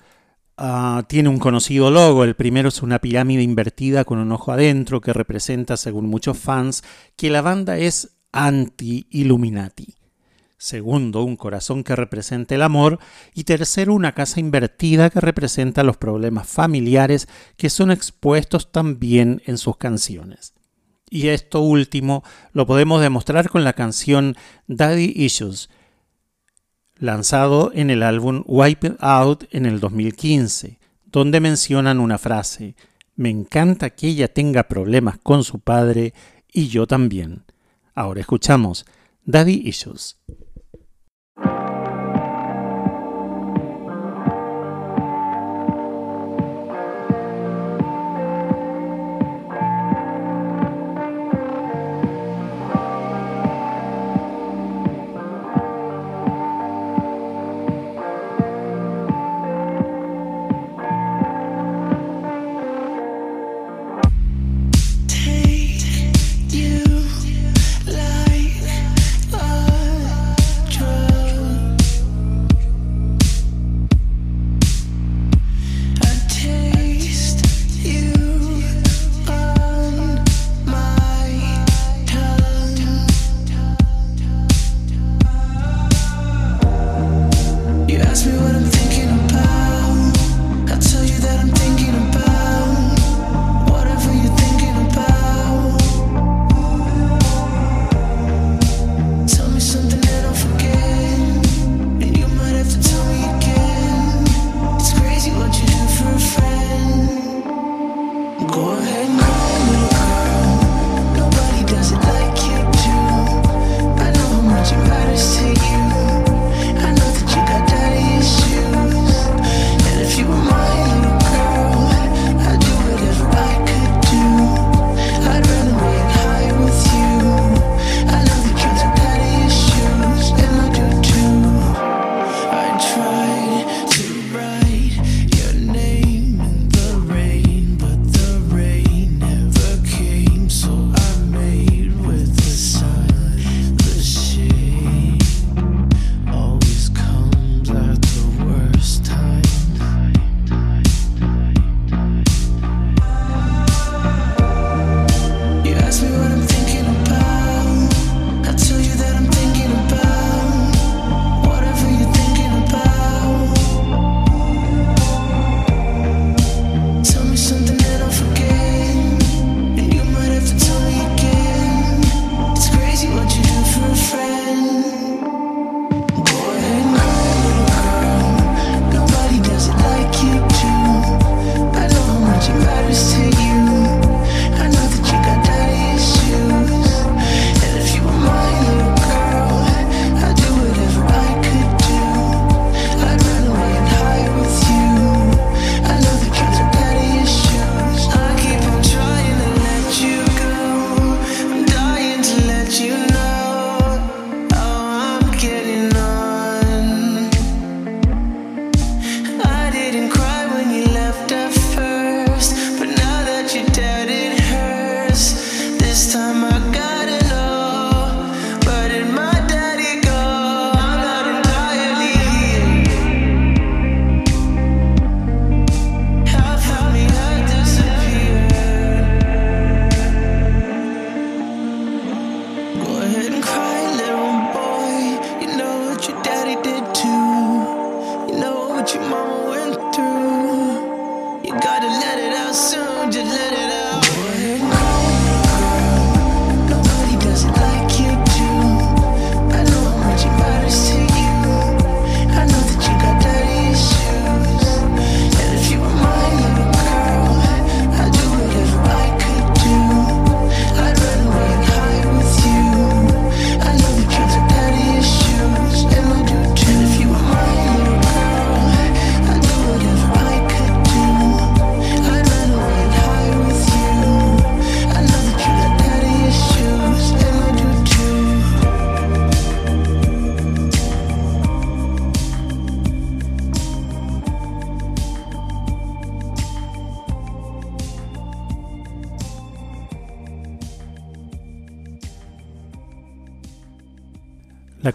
ah, 0.57 1.05
tiene 1.07 1.29
un 1.29 1.39
conocido 1.39 1.89
logo. 1.89 2.25
El 2.25 2.36
primero 2.36 2.67
es 2.67 2.81
una 2.84 2.99
pirámide 2.99 3.43
invertida 3.43 4.03
con 4.03 4.19
un 4.19 4.34
ojo 4.34 4.51
adentro 4.51 4.99
que 4.99 5.13
representa, 5.13 5.77
según 5.77 6.07
muchos 6.07 6.38
fans, 6.38 6.84
que 7.15 7.29
la 7.29 7.41
banda 7.41 7.77
es 7.77 8.17
anti-Illuminati. 8.34 9.95
Segundo, 10.62 11.24
un 11.24 11.38
corazón 11.38 11.84
que 11.84 11.95
representa 11.95 12.54
el 12.54 12.62
amor. 12.62 13.00
Y 13.34 13.45
tercero, 13.45 13.95
una 13.95 14.12
casa 14.12 14.39
invertida 14.39 15.10
que 15.10 15.19
representa 15.19 15.82
los 15.82 15.97
problemas 15.97 16.47
familiares 16.47 17.28
que 17.58 17.71
son 17.71 17.89
expuestos 17.89 18.71
también 18.71 19.41
en 19.47 19.58
sus 19.58 19.78
canciones. 19.78 20.54
Y 21.10 21.30
esto 21.30 21.62
último 21.62 22.24
lo 22.54 22.67
podemos 22.67 23.02
demostrar 23.02 23.50
con 23.50 23.63
la 23.63 23.74
canción 23.74 24.36
Daddy 24.67 25.12
Issues, 25.15 25.71
lanzado 26.95 27.71
en 27.74 27.89
el 27.89 28.04
álbum 28.04 28.43
Wipe 28.45 28.97
Out 29.00 29.45
en 29.50 29.65
el 29.65 29.80
2015, 29.80 30.78
donde 31.06 31.39
mencionan 31.39 32.00
una 32.00 32.19
frase, 32.19 32.76
me 33.15 33.32
encanta 33.32 33.89
que 33.89 34.10
ella 34.10 34.32
tenga 34.32 34.67
problemas 34.67 35.17
con 35.24 35.43
su 35.43 35.58
padre 35.58 36.13
y 36.54 36.67
yo 36.67 36.86
también. 36.86 37.45
Ahora 37.95 38.21
escuchamos 38.21 38.86
Daddy 39.26 39.63
Issues. 39.65 40.17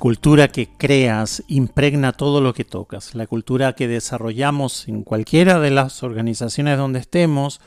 Cultura 0.06 0.46
que 0.46 0.68
creas 0.68 1.42
impregna 1.48 2.12
todo 2.12 2.40
lo 2.40 2.54
que 2.54 2.62
tocas. 2.62 3.16
La 3.16 3.26
cultura 3.26 3.72
que 3.72 3.88
desarrollamos 3.88 4.86
en 4.86 5.02
cualquiera 5.02 5.58
de 5.58 5.72
las 5.72 6.04
organizaciones 6.04 6.78
donde 6.78 7.00
estemos 7.00 7.60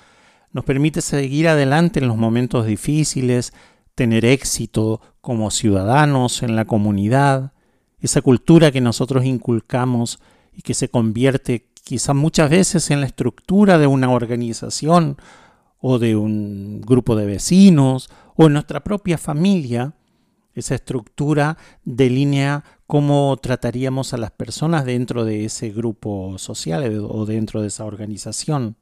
nos 0.53 0.63
permite 0.63 1.01
seguir 1.01 1.49
adelante 1.49 1.99
en 1.99 2.07
los 2.07 2.15
momentos 2.15 2.65
difíciles, 2.65 3.51
tener 3.93 4.23
éxito 4.23 5.01
como 5.19 5.51
ciudadanos 5.51 6.41
en 6.41 6.55
la 6.55 6.63
comunidad. 6.63 7.51
Esa 7.99 8.21
cultura 8.21 8.71
que 8.71 8.79
nosotros 8.79 9.25
inculcamos 9.25 10.21
y 10.53 10.61
que 10.61 10.75
se 10.75 10.87
convierte 10.87 11.67
quizá 11.83 12.13
muchas 12.13 12.49
veces 12.49 12.89
en 12.89 13.01
la 13.01 13.07
estructura 13.07 13.77
de 13.77 13.87
una 13.87 14.11
organización 14.11 15.17
o 15.81 15.99
de 15.99 16.15
un 16.15 16.79
grupo 16.79 17.17
de 17.17 17.25
vecinos 17.25 18.09
o 18.37 18.45
en 18.45 18.53
nuestra 18.53 18.81
propia 18.81 19.17
familia 19.17 19.93
esa 20.59 20.75
estructura 20.75 21.57
delinea 21.83 22.63
cómo 22.87 23.37
trataríamos 23.37 24.13
a 24.13 24.17
las 24.17 24.31
personas 24.31 24.85
dentro 24.85 25.25
de 25.25 25.45
ese 25.45 25.69
grupo 25.69 26.37
social 26.37 26.83
eh, 26.83 26.99
o 26.99 27.25
dentro 27.25 27.61
de 27.61 27.67
esa 27.67 27.85
organización. 27.85 28.77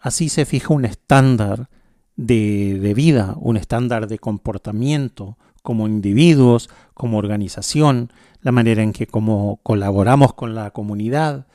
Así 0.00 0.28
se 0.28 0.46
fija 0.46 0.72
un 0.72 0.84
estándar 0.84 1.68
de, 2.16 2.78
de 2.80 2.94
vida, 2.94 3.34
un 3.38 3.56
estándar 3.56 4.06
de 4.08 4.18
comportamiento 4.18 5.36
como 5.62 5.86
individuos, 5.86 6.70
como 6.94 7.18
organización, 7.18 8.12
la 8.40 8.52
manera 8.52 8.82
en 8.82 8.92
que 8.92 9.06
como 9.06 9.60
colaboramos 9.62 10.34
con 10.34 10.54
la 10.54 10.70
comunidad. 10.70 11.46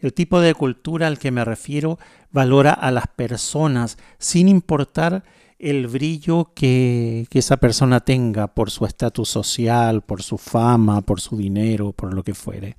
El 0.00 0.12
tipo 0.12 0.40
de 0.40 0.54
cultura 0.54 1.06
al 1.06 1.18
que 1.18 1.30
me 1.30 1.44
refiero 1.44 1.98
valora 2.30 2.72
a 2.72 2.90
las 2.90 3.06
personas 3.06 3.98
sin 4.18 4.48
importar 4.48 5.24
el 5.58 5.86
brillo 5.86 6.52
que, 6.54 7.26
esa 7.32 7.56
persona 7.56 8.00
tenga 8.00 8.48
por 8.48 8.70
su 8.70 8.84
estatus 8.84 9.28
social, 9.28 10.02
por 10.02 10.22
su 10.22 10.38
fama, 10.38 11.02
por 11.02 11.20
su 11.20 11.36
dinero, 11.36 11.92
por 11.92 12.14
lo 12.14 12.22
que 12.22 12.34
fuere. 12.34 12.76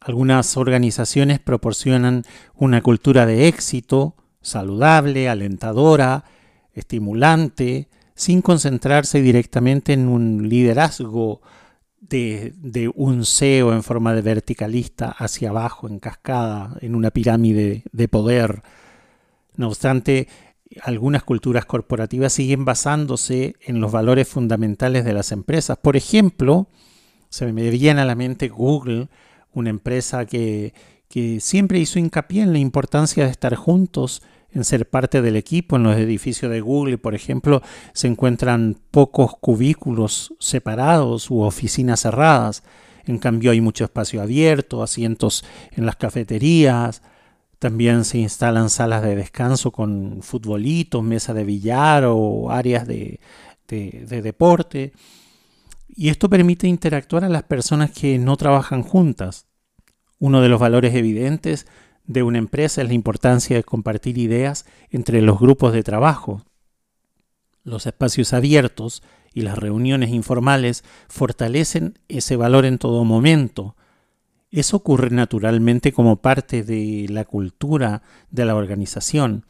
Algunas 0.00 0.56
organizaciones 0.56 1.40
proporcionan 1.40 2.24
una 2.54 2.80
cultura 2.82 3.26
de 3.26 3.48
éxito, 3.48 4.14
saludable, 4.40 5.28
alentadora, 5.28 6.24
estimulante, 6.72 7.88
sin 8.14 8.42
concentrarse 8.42 9.20
directamente 9.20 9.92
en 9.92 10.08
un 10.08 10.48
liderazgo 10.48 11.40
de, 12.00 12.52
de, 12.56 12.90
un 12.94 13.24
CEO 13.24 13.72
en 13.72 13.82
forma 13.82 14.14
de 14.14 14.22
verticalista 14.22 15.10
hacia 15.10 15.50
abajo, 15.50 15.88
en 15.88 15.98
cascada, 15.98 16.76
en 16.80 16.94
una 16.94 17.10
pirámide 17.10 17.84
de 17.92 18.08
poder. 18.08 18.62
No 19.56 19.68
obstante, 19.68 20.28
algunas 20.82 21.24
culturas 21.24 21.64
corporativas 21.64 22.32
siguen 22.32 22.64
basándose 22.64 23.56
en 23.60 23.80
los 23.80 23.92
valores 23.92 24.28
fundamentales 24.28 25.04
de 25.04 25.12
las 25.12 25.32
empresas. 25.32 25.78
Por 25.78 25.96
ejemplo, 25.96 26.68
se 27.30 27.50
me 27.52 27.70
viene 27.70 28.00
a 28.00 28.04
la 28.04 28.14
mente 28.14 28.48
Google, 28.48 29.08
una 29.52 29.70
empresa 29.70 30.26
que, 30.26 30.74
que 31.08 31.40
siempre 31.40 31.78
hizo 31.78 31.98
hincapié 31.98 32.42
en 32.42 32.52
la 32.52 32.58
importancia 32.58 33.24
de 33.24 33.30
estar 33.30 33.54
juntos, 33.54 34.22
en 34.52 34.64
ser 34.64 34.88
parte 34.88 35.22
del 35.22 35.36
equipo. 35.36 35.76
En 35.76 35.82
los 35.82 35.96
edificios 35.96 36.50
de 36.50 36.60
Google, 36.60 36.98
por 36.98 37.14
ejemplo, 37.14 37.62
se 37.92 38.08
encuentran 38.08 38.76
pocos 38.90 39.36
cubículos 39.40 40.34
separados 40.38 41.30
u 41.30 41.40
oficinas 41.40 42.00
cerradas. 42.00 42.62
En 43.06 43.18
cambio, 43.18 43.50
hay 43.50 43.60
mucho 43.60 43.84
espacio 43.84 44.22
abierto, 44.22 44.82
asientos 44.82 45.44
en 45.72 45.86
las 45.86 45.96
cafeterías. 45.96 47.02
También 47.58 48.04
se 48.04 48.18
instalan 48.18 48.70
salas 48.70 49.02
de 49.02 49.16
descanso 49.16 49.72
con 49.72 50.22
futbolitos, 50.22 51.02
mesa 51.02 51.34
de 51.34 51.44
billar 51.44 52.04
o 52.06 52.50
áreas 52.50 52.86
de, 52.86 53.20
de, 53.66 54.04
de 54.08 54.22
deporte. 54.22 54.92
Y 55.88 56.10
esto 56.10 56.28
permite 56.28 56.68
interactuar 56.68 57.24
a 57.24 57.28
las 57.28 57.42
personas 57.42 57.90
que 57.90 58.18
no 58.18 58.36
trabajan 58.36 58.82
juntas. 58.82 59.46
Uno 60.20 60.40
de 60.40 60.48
los 60.48 60.60
valores 60.60 60.94
evidentes 60.94 61.66
de 62.08 62.22
una 62.22 62.38
empresa 62.38 62.82
es 62.82 62.88
la 62.88 62.94
importancia 62.94 63.54
de 63.54 63.62
compartir 63.62 64.18
ideas 64.18 64.64
entre 64.90 65.20
los 65.22 65.38
grupos 65.38 65.74
de 65.74 65.82
trabajo. 65.82 66.42
Los 67.64 67.86
espacios 67.86 68.32
abiertos 68.32 69.02
y 69.34 69.42
las 69.42 69.58
reuniones 69.58 70.10
informales 70.10 70.84
fortalecen 71.08 71.98
ese 72.08 72.34
valor 72.36 72.64
en 72.64 72.78
todo 72.78 73.04
momento. 73.04 73.76
Eso 74.50 74.78
ocurre 74.78 75.10
naturalmente 75.10 75.92
como 75.92 76.16
parte 76.16 76.62
de 76.64 77.06
la 77.10 77.26
cultura 77.26 78.02
de 78.30 78.46
la 78.46 78.56
organización. 78.56 79.44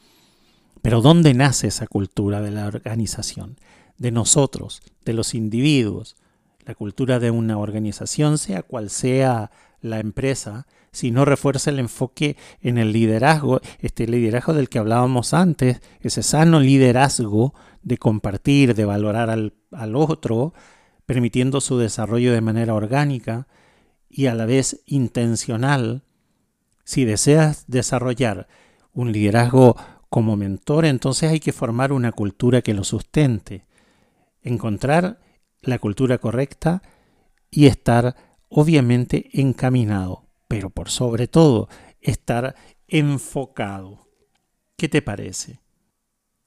Pero 0.83 1.01
¿dónde 1.01 1.35
nace 1.35 1.69
esa 1.69 1.87
cultura 1.87 2.41
de 2.41 2.51
la 2.51 2.67
organización? 2.67 3.57
De 3.99 4.11
nosotros, 4.11 4.83
de 5.05 5.13
los 5.13 5.33
individuos. 5.35 6.17
La 6.67 6.75
cultura 6.75 7.21
de 7.21 7.31
una 7.31 7.57
organización, 7.57 8.37
sea 8.37 8.65
cual 8.65 8.91
sea 8.91 9.53
la 9.81 10.01
empresa, 10.01 10.67
si 10.93 11.11
no 11.11 11.25
refuerza 11.25 11.71
el 11.71 11.79
enfoque 11.79 12.37
en 12.61 12.79
el 12.79 12.93
liderazgo, 12.93 13.61
este 13.81 14.07
liderazgo 14.07 14.55
del 14.55 14.69
que 14.69 14.79
hablábamos 14.79 15.35
antes, 15.35 15.81
ese 16.01 16.23
sano 16.23 16.61
liderazgo 16.61 17.55
de 17.83 17.99
compartir, 17.99 18.75
de 18.75 18.85
valorar 18.85 19.31
al, 19.31 19.55
al 19.73 19.97
otro, 19.97 20.55
permitiendo 21.07 21.61
su 21.61 21.79
desarrollo 21.79 22.33
de 22.33 22.41
manera 22.41 22.75
orgánica 22.75 23.47
y 24.09 24.27
a 24.27 24.35
la 24.35 24.47
vez 24.47 24.83
intencional. 24.87 26.03
Si 26.85 27.05
deseas 27.05 27.65
desarrollar 27.67 28.49
un 28.93 29.13
liderazgo 29.13 29.77
como 30.11 30.37
mentor, 30.37 30.87
entonces 30.87 31.31
hay 31.31 31.41
que 31.41 31.53
formar 31.53 31.93
una 31.93 32.13
cultura 32.13 32.63
que 32.63 32.75
lo 32.75 32.85
sustente, 32.85 33.67
encontrar 34.43 35.21
la 35.61 35.79
cultura 35.79 36.19
correcta 36.19 36.83
y 37.51 37.67
estar 37.67 38.17
obviamente 38.49 39.29
encaminado, 39.33 40.27
pero 40.49 40.71
por 40.71 40.91
sobre 40.91 41.29
todo 41.29 41.69
estar 42.01 42.55
enfocado. 42.87 44.09
¿Qué 44.77 44.89
te 44.89 45.03
parece? 45.03 45.61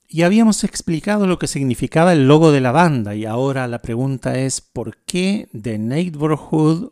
Y 0.08 0.24
habíamos 0.24 0.64
explicado 0.64 1.26
lo 1.26 1.40
que 1.40 1.48
significaba 1.48 2.12
el 2.12 2.28
logo 2.28 2.52
de 2.52 2.60
la 2.60 2.72
banda 2.72 3.16
y 3.16 3.26
ahora 3.26 3.68
la 3.68 3.82
pregunta 3.82 4.38
es 4.38 4.60
¿por 4.60 4.98
qué 5.06 5.48
The 5.60 5.78
Neighborhood? 5.78 6.92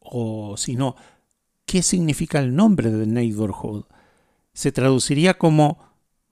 O 0.00 0.56
si 0.56 0.76
no, 0.76 0.96
¿qué 1.64 1.82
significa 1.82 2.38
el 2.38 2.54
nombre 2.54 2.90
de 2.90 3.06
The 3.06 3.10
Neighborhood? 3.10 3.84
Se 4.52 4.70
traduciría 4.70 5.38
como 5.38 5.78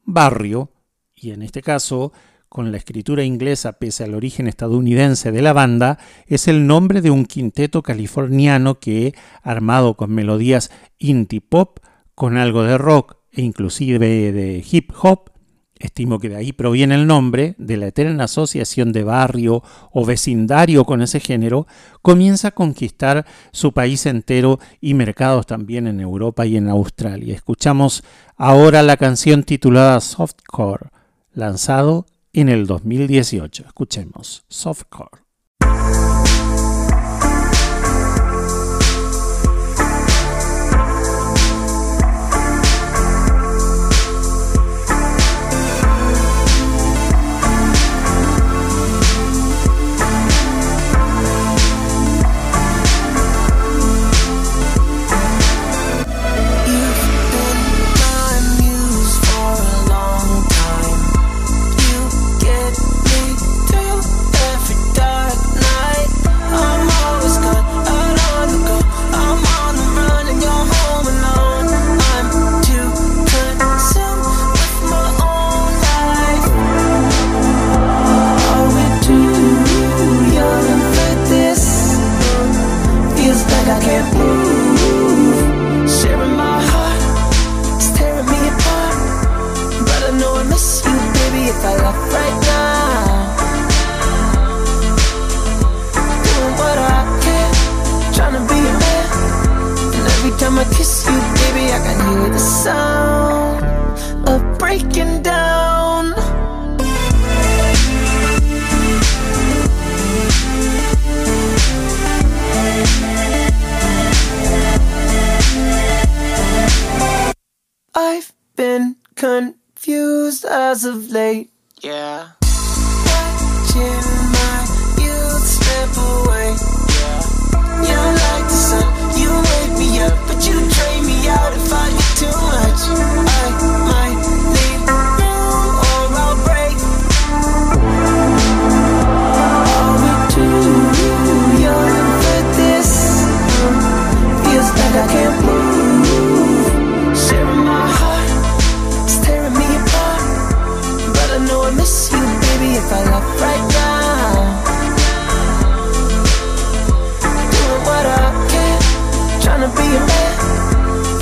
barrio 0.05 0.71
y 1.15 1.31
en 1.31 1.43
este 1.43 1.63
caso 1.63 2.13
con 2.55 2.71
la 2.71 2.79
escritura 2.79 3.25
inglesa 3.25 3.73
pese 3.73 4.05
al 4.05 4.15
origen 4.15 4.47
estadounidense 4.47 5.33
de 5.33 5.43
la 5.43 5.53
banda, 5.53 5.99
es 6.29 6.47
el 6.47 6.69
nombre 6.69 7.01
de 7.01 7.11
un 7.11 7.25
quinteto 7.25 7.83
californiano 7.83 8.79
que, 8.79 9.13
armado 9.43 9.95
con 9.95 10.15
melodías 10.15 10.71
indie 10.99 11.41
pop, 11.41 11.81
con 12.15 12.37
algo 12.37 12.63
de 12.63 12.79
rock 12.79 13.17
e 13.33 13.43
inclusive 13.43 13.99
de 14.31 14.65
hip 14.71 14.93
hop, 15.03 15.33
estimo 15.81 16.21
que 16.21 16.29
de 16.29 16.37
ahí 16.37 16.53
proviene 16.53 16.95
el 16.95 17.09
nombre, 17.09 17.57
de 17.59 17.77
la 17.77 17.89
eterna 17.89 18.23
asociación 18.23 18.93
de 18.93 19.03
barrio 19.03 19.65
o 19.91 20.05
vecindario 20.05 20.85
con 20.85 21.03
ese 21.03 21.19
género, 21.19 21.67
comienza 22.03 22.49
a 22.49 22.53
conquistar 22.53 23.27
su 23.51 23.73
país 23.73 24.07
entero 24.07 24.61
y 24.81 24.95
mercados 24.95 25.47
también 25.47 25.89
en 25.89 25.99
Europa 25.99 26.47
y 26.47 26.57
en 26.57 26.69
Australia. 26.69 27.35
Escuchamos 27.35 28.05
ahora 28.37 28.85
la 28.85 28.97
canción 28.97 29.43
titulada 29.43 30.01
Softcore, 30.01 30.91
lanzado 31.33 32.07
en 32.35 32.49
el 32.49 32.67
2018. 32.67 33.65
Escuchemos 33.67 34.45
Softcore. 34.49 35.24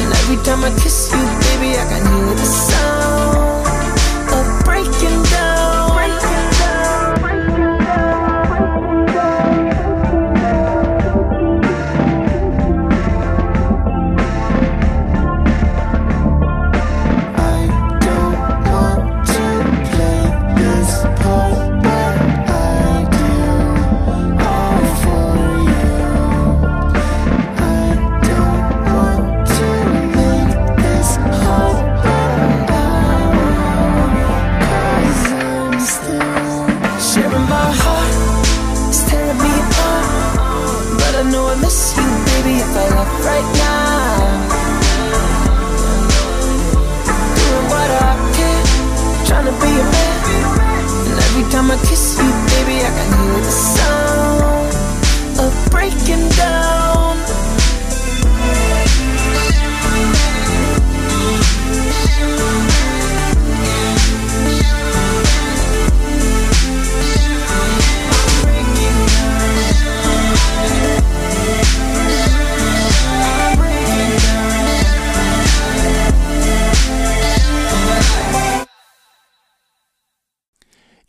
And 0.01 0.11
every 0.21 0.39
time 0.45 0.65
I 0.65 0.71
kiss 0.81 1.13
you, 1.13 1.23
baby, 1.45 1.79
I 1.79 1.85
can 1.89 2.03
hear 2.07 2.35
the 2.35 2.45
sound. 2.45 3.02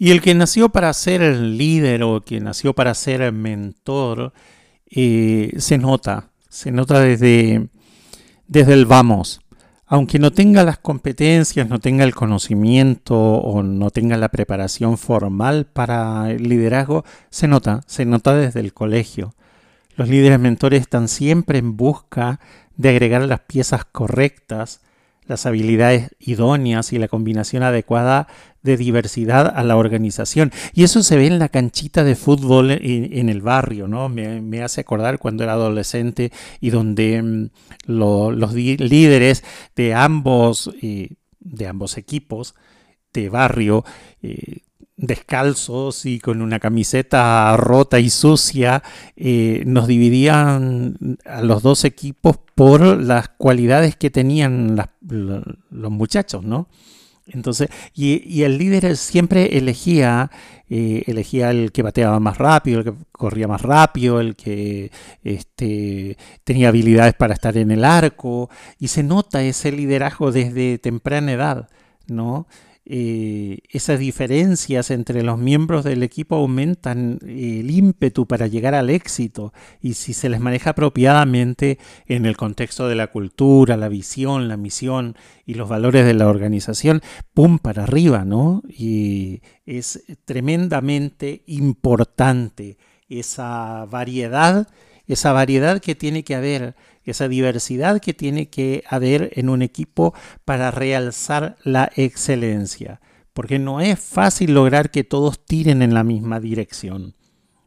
Y 0.04 0.12
el 0.12 0.22
que 0.22 0.36
nació 0.36 0.68
para 0.68 0.92
ser 0.92 1.22
el 1.22 1.58
líder 1.58 2.04
o 2.04 2.20
que 2.20 2.42
nació 2.42 2.74
para 2.74 2.94
ser 2.94 3.22
el 3.22 3.32
mentor, 3.32 4.34
eh, 4.92 5.54
se 5.60 5.78
nota, 5.78 6.28
se 6.50 6.74
nota 6.74 7.00
desde, 7.00 7.70
desde 8.46 8.74
el 8.74 8.86
vamos. 8.86 9.40
Aunque 9.86 10.20
no 10.20 10.34
tenga 10.34 10.66
las 10.66 10.78
competencias, 10.78 11.70
no 11.70 11.80
tenga 11.80 12.04
el 12.04 12.14
conocimiento 12.14 13.16
o 13.18 13.64
no 13.64 13.92
tenga 13.92 14.18
la 14.18 14.28
preparación 14.28 14.98
formal 14.98 15.68
para 15.68 16.30
el 16.32 16.50
liderazgo, 16.50 17.06
se 17.30 17.48
nota, 17.48 17.80
se 17.88 18.04
nota 18.04 18.36
desde 18.36 18.60
el 18.60 18.74
colegio. 18.74 19.36
Los 19.96 20.10
líderes 20.10 20.38
mentores 20.38 20.82
están 20.82 21.08
siempre 21.08 21.60
en 21.60 21.78
busca 21.78 22.42
de 22.76 22.90
agregar 22.90 23.22
las 23.22 23.40
piezas 23.40 23.86
correctas 23.86 24.82
las 25.28 25.46
habilidades 25.46 26.10
idóneas 26.20 26.94
y 26.94 27.00
la 27.00 27.08
combinación 27.08 27.64
adecuada 27.64 28.28
de 28.62 28.78
diversidad 28.78 29.54
a 29.56 29.64
la 29.64 29.76
organización. 29.76 30.52
Y 30.74 30.84
eso 30.84 31.04
se 31.04 31.18
ve 31.18 31.28
en 31.28 31.38
la 31.38 31.50
canchita 31.50 32.04
de 32.04 32.16
fútbol 32.16 32.72
en, 32.72 33.30
el 33.30 33.42
barrio, 33.42 33.88
¿no? 33.88 34.10
Me, 34.10 34.64
hace 34.64 34.82
acordar 34.82 35.20
cuando 35.20 35.44
era 35.44 35.54
adolescente 35.54 36.32
y 36.62 36.70
donde 36.70 37.22
mm, 37.22 37.50
los 37.88 38.54
líderes 38.54 39.44
de 39.76 39.94
ambos, 39.94 40.72
eh, 40.82 41.10
de 41.40 41.68
ambos 41.68 41.98
equipos 41.98 42.56
de 43.14 43.30
barrio 43.30 43.86
eh, 44.22 44.62
descalzos 44.96 46.06
y 46.06 46.20
con 46.20 46.42
una 46.42 46.60
camiseta 46.60 47.56
rota 47.58 48.00
y 48.00 48.10
sucia, 48.10 48.84
eh, 49.16 49.64
nos 49.66 49.88
dividían 49.88 51.18
a 51.26 51.42
los 51.42 51.64
dos 51.64 51.84
equipos 51.84 52.38
por 52.56 52.82
las 53.02 53.30
cualidades 53.30 53.96
que 53.96 54.10
tenían 54.10 54.76
los 55.02 55.92
muchachos, 55.92 56.44
¿no? 56.44 56.68
Entonces, 57.26 57.70
y, 57.94 58.44
el 58.44 58.58
líder 58.58 58.98
siempre 58.98 59.58
elegía, 59.58 60.30
eh, 60.70 61.04
elegía 61.08 61.52
el 61.52 61.72
que 61.72 61.82
bateaba 61.82 62.20
más 62.20 62.38
rápido, 62.38 62.80
el 62.80 62.86
que 62.86 62.94
corría 63.14 63.48
más 63.48 63.62
rápido, 63.62 64.20
el 64.20 64.36
que 64.36 64.92
este, 65.24 66.18
tenía 66.44 66.68
habilidades 66.68 67.14
para 67.14 67.34
estar 67.34 67.56
en 67.58 67.72
el 67.72 67.86
arco, 67.86 68.50
y 68.78 68.90
se 68.90 69.04
nota 69.04 69.42
ese 69.42 69.72
liderazgo 69.72 70.34
desde 70.34 70.78
temprana 70.80 71.32
edad, 71.32 71.70
¿no? 72.08 72.48
Eh, 72.86 73.60
esas 73.70 73.98
diferencias 73.98 74.92
entre 74.92 75.24
los 75.24 75.38
miembros 75.38 75.86
del 75.86 76.04
equipo 76.04 76.36
aumentan 76.36 77.18
eh, 77.26 77.62
el 77.62 77.72
ímpetu 77.72 78.28
para 78.28 78.48
llegar 78.48 78.76
al 78.76 78.90
éxito 78.90 79.54
y 79.80 79.94
si 79.94 80.14
se 80.14 80.28
les 80.28 80.42
maneja 80.42 80.72
apropiadamente 80.72 81.80
en 82.08 82.26
el 82.26 82.36
contexto 82.36 82.90
de 82.90 82.96
la 82.96 83.08
cultura, 83.08 83.78
la 83.78 83.88
visión, 83.88 84.50
la 84.50 84.58
misión 84.58 85.16
y 85.46 85.54
los 85.54 85.70
valores 85.70 86.06
de 86.06 86.14
la 86.14 86.28
organización, 86.28 87.02
¡pum! 87.34 87.58
para 87.58 87.84
arriba, 87.84 88.26
¿no? 88.26 88.64
Y 88.68 89.42
es 89.66 90.04
tremendamente 90.26 91.44
importante 91.48 92.78
esa 93.08 93.86
variedad, 93.86 94.68
esa 95.08 95.32
variedad 95.34 95.82
que 95.82 95.96
tiene 95.96 96.24
que 96.24 96.36
haber, 96.36 96.76
esa 97.04 97.28
diversidad 97.28 98.02
que 98.02 98.14
tiene 98.14 98.50
que 98.50 98.84
haber 98.88 99.32
en 99.36 99.50
un 99.50 99.62
equipo 99.62 100.14
para 100.46 100.72
realzar 100.72 101.58
la 101.64 101.92
excelencia, 101.96 103.02
porque 103.34 103.60
no 103.60 103.82
es 103.82 104.00
fácil 104.00 104.54
lograr 104.54 104.92
que 104.92 105.04
todos 105.04 105.44
tiren 105.46 105.82
en 105.82 105.94
la 105.94 106.04
misma 106.04 106.40
dirección 106.40 107.16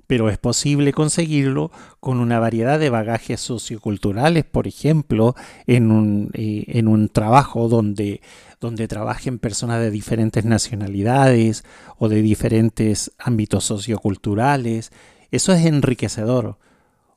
pero 0.07 0.28
es 0.28 0.39
posible 0.39 0.93
conseguirlo 0.93 1.70
con 2.01 2.18
una 2.18 2.39
variedad 2.39 2.78
de 2.78 2.91
bagajes 2.91 3.41
socioculturales, 3.41 4.45
por 4.45 4.66
ejemplo, 4.66 5.34
en 5.66 5.91
un, 5.91 6.30
eh, 6.34 6.64
en 6.68 6.89
un 6.89 7.09
trabajo 7.09 7.68
donde, 7.68 8.20
donde 8.61 8.89
trabajen 8.89 9.39
personas 9.39 9.80
de 9.80 9.91
diferentes 9.91 10.45
nacionalidades 10.45 11.64
o 11.99 12.09
de 12.09 12.22
diferentes 12.22 13.12
ámbitos 13.18 13.64
socioculturales. 13.64 14.93
Eso 15.30 15.53
es 15.53 15.66
enriquecedor. 15.66 16.59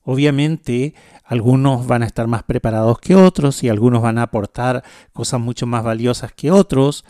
Obviamente, 0.09 0.93
algunos 1.23 1.87
van 1.87 2.03
a 2.03 2.05
estar 2.05 2.27
más 2.27 2.43
preparados 2.43 2.99
que 2.99 3.15
otros 3.15 3.63
y 3.63 3.69
algunos 3.69 4.01
van 4.01 4.17
a 4.17 4.23
aportar 4.23 4.83
cosas 5.13 5.39
mucho 5.39 5.67
más 5.67 5.83
valiosas 5.83 6.33
que 6.33 6.51
otros, 6.51 7.05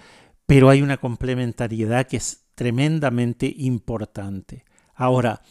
pero 0.46 0.70
hay 0.70 0.82
una 0.82 0.98
complementariedad 0.98 2.08
que 2.08 2.18
es 2.18 2.46
tremendamente 2.56 3.54
importante. 3.58 4.66
Ahora, 4.94 5.42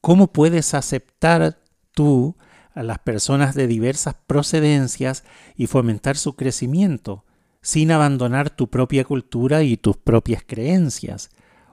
¿Cómo 0.00 0.32
puedes 0.32 0.74
aceptar 0.74 1.58
tú 1.92 2.36
a 2.72 2.82
las 2.82 2.98
personas 3.00 3.54
de 3.54 3.66
diversas 3.66 4.14
procedencias 4.26 5.24
y 5.56 5.66
fomentar 5.66 6.16
su 6.16 6.36
crecimiento 6.36 7.24
sin 7.62 7.90
abandonar 7.90 8.50
tu 8.50 8.70
propia 8.70 9.04
cultura 9.04 9.64
y 9.64 9.76
tus 9.76 9.96
propias 9.96 10.44
creencias? 10.46 11.30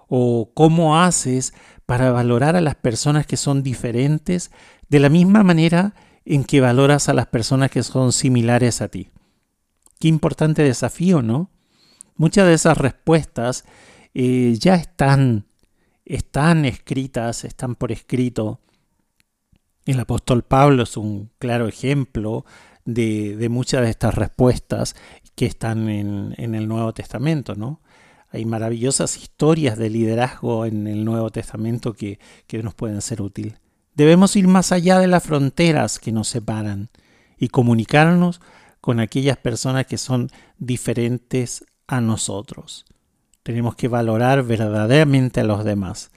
¿O 0.07 0.51
cómo 0.53 0.99
haces 0.99 1.53
para 1.85 2.11
valorar 2.11 2.55
a 2.55 2.61
las 2.61 2.75
personas 2.75 3.25
que 3.25 3.37
son 3.37 3.63
diferentes 3.63 4.51
de 4.89 4.99
la 4.99 5.09
misma 5.09 5.43
manera 5.43 5.93
en 6.25 6.43
que 6.43 6.61
valoras 6.61 7.09
a 7.09 7.13
las 7.13 7.27
personas 7.27 7.71
que 7.71 7.83
son 7.83 8.11
similares 8.11 8.81
a 8.81 8.87
ti? 8.87 9.09
Qué 9.99 10.07
importante 10.07 10.63
desafío, 10.63 11.21
¿no? 11.21 11.49
Muchas 12.15 12.47
de 12.47 12.53
esas 12.53 12.77
respuestas 12.77 13.65
eh, 14.13 14.55
ya 14.59 14.75
están 14.75 15.45
están 16.05 16.65
escritas, 16.65 17.43
están 17.43 17.75
por 17.75 17.91
escrito. 17.91 18.61
El 19.85 19.99
apóstol 19.99 20.43
Pablo 20.43 20.83
es 20.83 20.97
un 20.97 21.31
claro 21.39 21.67
ejemplo 21.67 22.45
de, 22.85 23.47
muchas 23.49 23.81
de 23.81 23.89
estas 23.89 24.13
respuestas 24.13 24.95
que 25.35 25.47
están 25.47 25.89
en, 25.89 26.33
el 26.37 26.67
Nuevo 26.67 26.93
Testamento, 26.93 27.55
¿no? 27.55 27.81
Hay 28.35 28.43
maravillosas 28.43 29.15
historias 29.15 29.77
de 29.77 29.89
liderazgo 29.89 30.65
en 30.65 30.87
el 30.87 31.05
Nuevo 31.05 31.29
Testamento 31.29 31.93
que, 31.93 32.19
que 32.47 32.61
nos 32.61 32.73
pueden 32.73 33.01
ser 33.01 33.21
útiles. 33.21 33.53
Debemos 33.93 34.35
ir 34.35 34.49
más 34.49 34.73
allá 34.73 34.99
de 34.99 35.07
las 35.07 35.23
fronteras 35.23 35.99
que 35.99 36.11
nos 36.11 36.27
separan 36.27 36.89
y 37.37 37.47
comunicarnos 37.47 38.41
con 38.81 38.99
aquellas 38.99 39.37
personas 39.37 39.85
que 39.85 39.97
son 39.97 40.29
diferentes 40.57 41.63
a 41.87 42.01
nosotros. 42.01 42.83
Tenemos 43.41 43.75
que 43.75 43.87
valorar 43.87 44.43
verdaderamente 44.43 45.39
a 45.39 45.45
los 45.45 45.63
demás, 45.63 46.11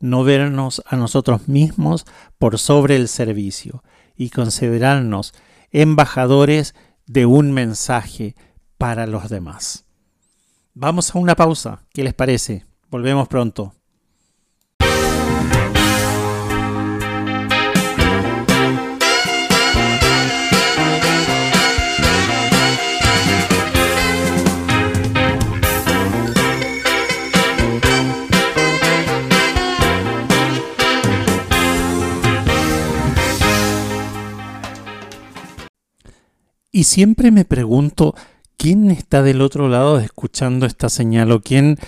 no 0.00 0.24
vernos 0.24 0.82
a 0.86 0.96
nosotros 0.96 1.48
mismos 1.48 2.06
por 2.38 2.58
sobre 2.58 2.96
el 2.96 3.08
servicio 3.08 3.84
y 4.16 4.30
considerarnos 4.30 5.34
embajadores 5.70 6.74
de 7.06 7.26
un 7.26 7.52
mensaje 7.52 8.36
para 8.78 9.06
los 9.06 9.28
demás. 9.28 9.87
Vamos 10.80 11.12
a 11.12 11.18
una 11.18 11.34
pausa, 11.34 11.82
¿qué 11.92 12.04
les 12.04 12.14
parece? 12.14 12.64
Volvemos 12.88 13.26
pronto. 13.26 13.74
Y 36.70 36.84
siempre 36.84 37.32
me 37.32 37.44
pregunto, 37.44 38.14
¿quién 38.58 38.90
está 38.90 39.22
del 39.22 39.40
otro 39.40 39.68
lado 39.68 40.00
escuchando 40.00 40.66
esta 40.66 40.90
señal 40.90 41.32
o 41.32 41.40
quién 41.40 41.78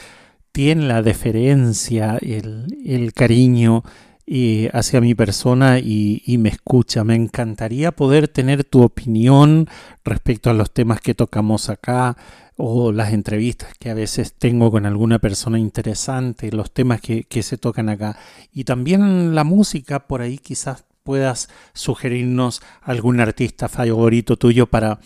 tiene 0.52 0.86
la 0.86 1.02
deferencia, 1.02 2.16
el, 2.22 3.12
cariño 3.14 3.82
eh, 4.26 4.70
hacia 4.72 5.00
mi 5.00 5.14
persona 5.14 5.80
y, 5.80 6.22
y, 6.24 6.38
me 6.38 6.48
escucha? 6.48 7.04
Me 7.04 7.16
encantaría 7.16 7.90
poder 7.90 8.28
tener 8.28 8.64
tu 8.64 8.82
opinión 8.82 9.68
respecto 10.04 10.48
a 10.48 10.54
los 10.54 10.72
temas 10.72 11.00
que 11.00 11.14
tocamos 11.14 11.68
acá 11.68 12.16
o 12.56 12.92
las 12.92 13.12
entrevistas 13.12 13.72
que 13.78 13.90
a 13.90 13.94
veces 13.94 14.34
tengo 14.34 14.70
con 14.70 14.86
alguna 14.86 15.18
persona 15.18 15.58
interesante, 15.58 16.52
los 16.52 16.72
temas 16.72 17.00
que, 17.00 17.24
que 17.24 17.42
se 17.42 17.58
tocan 17.58 17.88
acá. 17.88 18.16
Y 18.52 18.64
también 18.64 19.34
la 19.34 19.44
música, 19.44 20.06
por 20.06 20.22
ahí 20.22 20.38
quizás 20.38 20.84
puedas 21.02 21.48
sugerirnos 21.72 22.62
algún 22.82 23.18
artista 23.18 23.68
favorito 23.68 24.36
tuyo 24.36 24.66
para, 24.66 25.00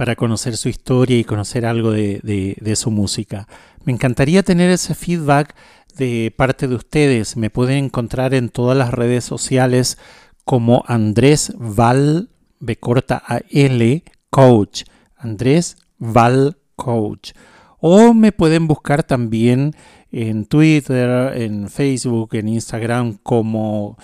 para 0.00 0.16
conocer 0.16 0.56
su 0.56 0.70
historia 0.70 1.18
y 1.18 1.24
conocer 1.24 1.66
algo 1.66 1.90
de, 1.90 2.72
su 2.74 2.90
música. 2.90 3.46
Me 3.84 3.92
encantaría 3.92 4.42
tener 4.42 4.70
ese 4.70 4.94
feedback 4.94 5.54
de 5.94 6.32
parte 6.34 6.68
de 6.68 6.74
ustedes. 6.74 7.36
Me 7.36 7.50
pueden 7.50 7.84
encontrar 7.84 8.32
en 8.32 8.48
todas 8.48 8.78
las 8.78 8.94
redes 8.94 9.24
sociales 9.24 9.98
como 10.46 10.84
Andrés 10.86 11.52
Val, 11.58 12.30
B 12.60 12.78
A 13.10 13.40
L, 13.50 14.02
Coach. 14.30 14.84
Andrés 15.18 15.76
Val 15.98 16.56
Coach. 16.76 17.32
O 17.78 18.14
me 18.14 18.32
pueden 18.32 18.66
buscar 18.68 19.02
también 19.02 19.74
en 20.10 20.46
Twitter, 20.46 21.36
en 21.36 21.68
Facebook, 21.68 22.36
en 22.36 22.48
Instagram 22.48 23.18
como 23.22 23.98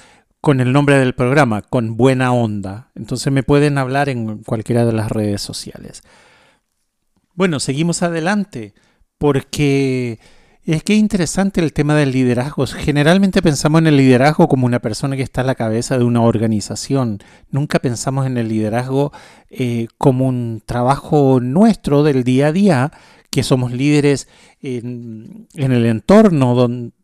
con 0.47 0.61
el 0.61 0.73
nombre 0.73 0.97
del 0.97 1.13
programa, 1.13 1.61
con 1.61 1.97
buena 1.97 2.33
onda. 2.33 2.93
Entonces 2.95 3.33
me 3.33 3.43
pueden 3.43 3.79
hablar 3.79 4.09
en 4.09 4.45
cualquiera 4.45 4.85
de 4.85 4.93
las 4.93 5.11
redes 5.11 5.43
sociales. 5.43 6.05
Bueno, 7.35 7.59
seguimos 7.59 8.05
adelante 8.05 8.73
porque 9.19 10.21
es 10.63 10.85
que 10.85 10.93
es 10.93 11.01
interesante 11.01 11.61
el 11.61 11.73
tema 11.73 11.97
del 11.97 12.13
liderazgo. 12.13 12.65
Generalmente 12.69 13.43
pensamos 13.43 13.81
en 13.81 13.89
el 13.89 13.97
liderazgo 13.97 14.47
como 14.47 14.67
una 14.67 14.79
persona 14.79 15.17
que 15.17 15.25
está 15.25 15.41
a 15.41 15.45
la 15.45 15.57
cabeza 15.57 15.99
de 15.99 16.05
una 16.05 16.23
organización. 16.23 17.19
Nunca 17.51 17.81
pensamos 17.81 18.25
en 18.25 18.37
el 18.37 18.47
liderazgo 18.47 19.11
eh, 19.51 19.89
como 19.99 20.29
un 20.29 20.63
trabajo 20.65 21.41
nuestro 21.41 22.05
del 22.05 22.23
día 22.23 22.47
a 22.47 22.53
día 22.53 22.93
que 23.37 23.43
somos 23.43 23.71
líderes 23.71 24.29
en, 24.63 25.47
el 25.53 25.85
entorno 25.85 26.55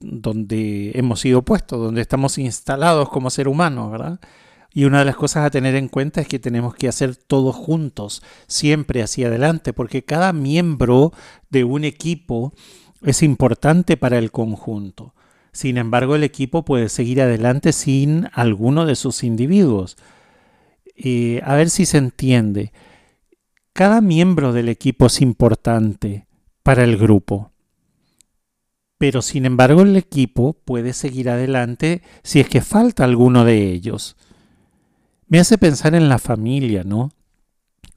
donde 0.01 0.93
hemos 0.95 1.21
sido 1.21 1.43
puestos, 1.43 1.79
donde 1.79 2.01
estamos 2.01 2.39
instalados 2.39 3.11
como 3.11 3.29
ser 3.29 3.49
humanos, 3.49 3.93
¿verdad? 3.93 4.19
Y 4.73 4.85
una 4.85 5.01
de 5.01 5.05
las 5.05 5.17
cosas 5.17 5.45
a 5.45 5.51
tener 5.51 5.75
en 5.75 5.89
cuenta 5.89 6.23
es 6.23 6.29
que 6.29 6.39
tenemos 6.39 6.75
que 6.75 6.89
hacer 6.89 7.17
todo 7.17 7.53
juntos, 7.53 8.23
siempre 8.47 9.03
hacia 9.03 9.27
adelante, 9.27 9.75
porque 9.75 10.07
cada 10.07 10.33
miembro 10.33 11.13
de 11.51 11.65
un 11.65 11.85
equipo 11.85 12.55
es 13.03 13.23
importante 13.23 13.99
para 13.99 14.17
el 14.17 14.31
conjunto. 14.31 15.13
Sin 15.53 15.77
embargo, 15.77 16.17
el 16.17 16.25
equipo 16.25 16.65
puede 16.65 16.89
seguir 16.89 17.21
adelante 17.21 17.75
sin 17.75 18.31
alguno 18.33 18.87
de 18.87 18.97
sus 18.97 19.23
individuos. 19.23 19.99
Eh, 20.97 21.43
a 21.45 21.57
ver 21.57 21.69
si 21.69 21.85
se 21.85 21.99
entiende. 21.99 22.73
Cada 23.73 24.03
miembro 24.03 24.53
del 24.53 24.69
equipo 24.69 25.07
es 25.07 25.23
importante 25.23 26.27
para 26.63 26.85
el 26.85 26.99
grupo. 26.99 27.53
Pero 28.99 29.23
sin 29.23 29.47
embargo 29.47 29.83
el 29.83 29.97
equipo 29.97 30.53
puede 30.53 30.93
seguir 30.93 31.31
adelante 31.31 32.03
si 32.23 32.41
es 32.41 32.49
que 32.49 32.61
falta 32.61 33.05
alguno 33.05 33.45
de 33.45 33.71
ellos. 33.71 34.17
Me 35.27 35.41
hace 35.41 35.57
pensar 35.57 35.95
en 35.95 36.11
la 36.11 36.19
familia, 36.19 36.85
¿no? 36.85 37.11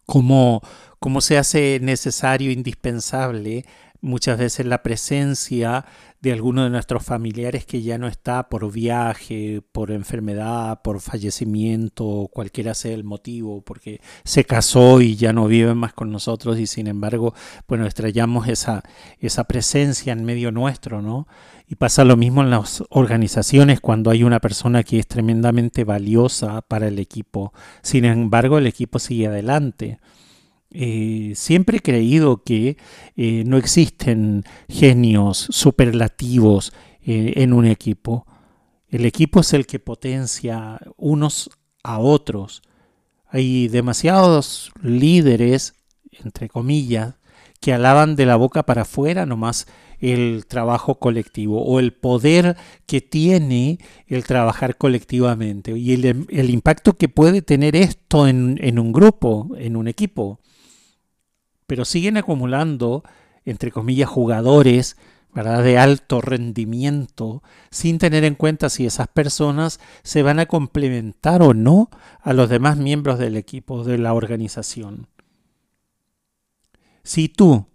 Cómo, 0.06 0.62
cómo 1.00 1.20
se 1.20 1.38
hace 1.38 1.80
necesario, 1.82 2.52
indispensable 2.52 3.66
muchas 4.06 4.38
veces 4.38 4.66
la 4.66 4.84
presencia 4.84 5.86
de 6.22 6.32
alguno 6.32 6.64
de 6.64 6.70
nuestros 6.70 7.04
familiares 7.04 7.66
que 7.66 7.82
ya 7.82 7.98
no 7.98 8.08
está 8.08 8.50
por 8.50 8.72
viaje, 8.72 9.62
por 9.72 9.92
enfermedad, 9.92 10.82
por 10.84 11.02
fallecimiento, 11.02 12.30
cualquiera 12.32 12.74
sea 12.74 12.94
el 12.94 13.04
motivo, 13.04 13.62
porque 13.62 14.02
se 14.24 14.44
casó 14.44 15.02
y 15.02 15.16
ya 15.16 15.34
no 15.34 15.48
vive 15.48 15.74
más 15.76 15.94
con 15.94 16.12
nosotros 16.12 16.60
y 16.60 16.68
sin 16.68 16.88
embargo, 16.88 17.34
bueno, 17.68 17.86
extrañamos 17.86 18.48
esa, 18.48 18.84
esa 19.20 19.44
presencia 19.46 20.14
en 20.14 20.24
medio 20.24 20.52
nuestro, 20.52 21.02
¿no? 21.02 21.28
Y 21.68 21.76
pasa 21.76 22.06
lo 22.06 22.16
mismo 22.16 22.42
en 22.44 22.52
las 22.52 22.84
organizaciones 22.90 23.82
cuando 23.82 24.12
hay 24.12 24.24
una 24.24 24.40
persona 24.40 24.84
que 24.84 25.00
es 25.00 25.08
tremendamente 25.08 25.84
valiosa 25.84 26.62
para 26.62 26.88
el 26.88 27.00
equipo. 27.00 27.54
Sin 27.82 28.06
embargo, 28.06 28.60
el 28.60 28.68
equipo 28.68 29.00
sigue 29.00 29.28
adelante. 29.28 30.00
Eh, 30.78 31.32
siempre 31.36 31.78
he 31.78 31.80
creído 31.82 32.44
que 32.44 32.76
eh, 33.16 33.44
no 33.46 33.56
existen 33.56 34.44
genios 34.68 35.48
superlativos 35.50 36.74
eh, 37.02 37.32
en 37.38 37.54
un 37.54 37.66
equipo. 37.66 38.28
El 38.90 39.06
equipo 39.06 39.40
es 39.40 39.54
el 39.54 39.66
que 39.68 39.80
potencia 39.80 40.82
unos 40.98 41.50
a 41.82 42.00
otros. 42.00 42.62
Hay 43.30 43.70
demasiados 43.70 44.74
líderes, 44.82 45.76
entre 46.12 46.50
comillas, 46.50 47.16
que 47.62 47.72
alaban 47.72 48.18
de 48.18 48.26
la 48.26 48.36
boca 48.36 48.64
para 48.64 48.82
afuera 48.82 49.26
nomás 49.26 49.68
el 50.02 50.46
trabajo 50.46 51.00
colectivo 51.00 51.64
o 51.64 51.80
el 51.80 51.94
poder 51.94 52.58
que 52.86 53.00
tiene 53.00 53.80
el 54.08 54.26
trabajar 54.26 54.76
colectivamente 54.76 55.72
y 55.78 55.94
el, 55.94 56.50
impacto 56.50 56.98
que 56.98 57.08
puede 57.08 57.42
tener 57.42 57.78
esto 57.78 58.28
en 58.28 58.78
un 58.78 58.92
grupo, 58.92 59.56
en 59.58 59.78
un 59.78 59.88
equipo. 59.88 60.42
Pero 61.68 61.86
siguen 61.86 62.18
acumulando, 62.18 63.04
entre 63.46 63.72
comillas, 63.72 64.10
jugadores 64.10 64.98
¿verdad? 65.36 65.64
de 65.64 65.78
alto 65.78 66.22
rendimiento, 66.22 67.44
sin 67.70 67.98
tener 67.98 68.24
en 68.24 68.36
cuenta 68.36 68.70
si 68.70 68.86
esas 68.86 69.10
personas 69.10 69.82
se 70.02 70.24
van 70.24 70.40
a 70.40 70.46
complementar 70.46 71.42
o 71.42 71.54
no 71.54 71.90
a 72.22 72.32
los 72.32 72.50
demás 72.50 72.78
miembros 72.78 73.20
del 73.20 73.36
equipo, 73.36 73.84
de 73.84 73.98
la 73.98 74.14
organización. 74.14 75.08
Si 77.04 77.28
tú 77.28 77.68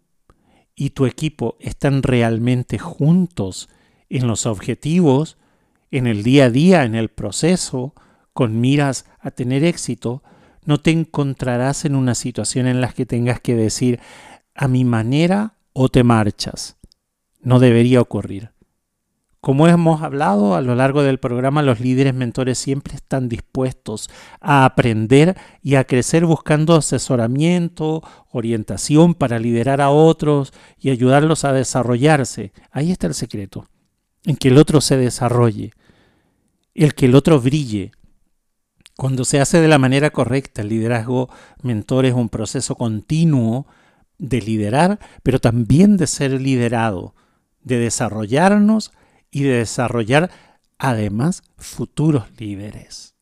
y 0.75 0.91
tu 0.91 1.05
equipo 1.05 1.57
están 1.61 2.03
realmente 2.03 2.79
juntos 2.79 3.69
en 4.09 4.27
los 4.27 4.47
objetivos, 4.47 5.37
en 5.91 6.07
el 6.07 6.23
día 6.23 6.47
a 6.47 6.51
día, 6.51 6.85
en 6.85 6.95
el 6.95 7.11
proceso, 7.11 7.95
con 8.33 8.59
miras 8.61 9.05
a 9.21 9.31
tener 9.33 9.65
éxito, 9.65 10.23
no 10.65 10.79
te 10.79 10.91
encontrarás 10.91 11.85
en 11.85 11.95
una 11.95 12.15
situación 12.15 12.67
en 12.67 12.81
la 12.81 12.93
que 12.93 13.07
tengas 13.07 13.41
que 13.41 13.55
decir 13.55 14.01
a 14.55 14.69
mi 14.69 14.85
manera 14.85 15.55
o 15.73 15.89
te 15.89 16.05
marchas 16.05 16.77
no 17.43 17.59
debería 17.59 18.01
ocurrir. 18.01 18.51
Como 19.41 19.67
hemos 19.67 20.03
hablado 20.03 20.55
a 20.55 20.61
lo 20.61 20.75
largo 20.75 21.03
del 21.03 21.19
programa, 21.19 21.63
los 21.63 21.81
líderes 21.81 22.13
mentores 22.13 22.59
siempre 22.59 22.95
están 22.95 23.31
dispuestos 23.31 24.11
a 24.39 24.67
aprender 24.67 25.35
y 25.63 25.77
a 25.77 25.85
crecer 25.85 26.27
buscando 26.27 26.77
asesoramiento, 26.77 28.03
orientación 28.31 29.15
para 29.15 29.39
liderar 29.39 29.81
a 29.81 29.89
otros 29.89 30.53
y 30.79 30.91
ayudarlos 30.91 31.45
a 31.45 31.55
desarrollarse. 31.55 32.53
Ahí 32.71 32.93
está 32.93 33.07
el 33.07 33.15
secreto, 33.15 33.67
en 34.25 34.37
que 34.37 34.49
el 34.49 34.59
otro 34.59 34.83
se 34.83 34.99
desarrolle, 34.99 35.73
el 36.75 36.95
que 36.95 37.07
el 37.07 37.15
otro 37.15 37.41
brille. 37.41 37.93
Cuando 39.01 39.25
se 39.25 39.41
hace 39.41 39.63
de 39.63 39.69
la 39.69 39.79
manera 39.79 40.11
correcta, 40.11 40.61
el 40.61 40.69
liderazgo 40.69 41.31
mentor 41.63 42.05
es 42.05 42.13
un 42.13 42.29
proceso 42.29 42.75
continuo 42.75 43.67
de 44.19 44.43
liderar, 44.43 44.99
pero 45.23 45.39
también 45.39 45.97
de 45.97 46.07
ser 46.07 46.39
liderado 46.39 47.15
de 47.63 47.79
desarrollarnos 47.79 48.93
y 49.31 49.45
de 49.45 49.55
desarrollar 49.55 50.31
además 50.77 51.43
futuros 51.57 52.25
líderes. 52.37 53.15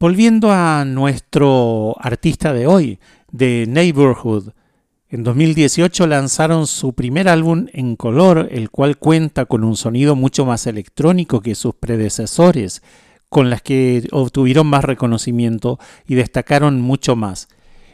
Volviendo 0.00 0.50
a 0.50 0.84
nuestro 0.84 1.94
artista 2.00 2.52
de 2.52 2.66
hoy, 2.66 2.98
de 3.30 3.66
Neighborhood, 3.68 4.54
en 5.08 5.22
2018 5.22 6.08
lanzaron 6.08 6.66
su 6.66 6.94
primer 6.94 7.28
álbum 7.28 7.66
en 7.74 7.94
color, 7.94 8.48
el 8.50 8.70
cual 8.70 8.98
cuenta 8.98 9.46
con 9.46 9.62
un 9.62 9.76
sonido 9.76 10.16
mucho 10.16 10.44
más 10.44 10.66
electrónico 10.66 11.42
que 11.42 11.54
sus 11.54 11.76
predecesores, 11.76 12.82
con 13.30 13.48
las 13.48 13.62
que 13.62 14.06
obtuvieron 14.12 14.66
más 14.66 14.84
reconocimiento 14.84 15.78
y 16.06 16.16
destacaron 16.16 16.82
mucho 16.82 17.16
más. 17.16 17.48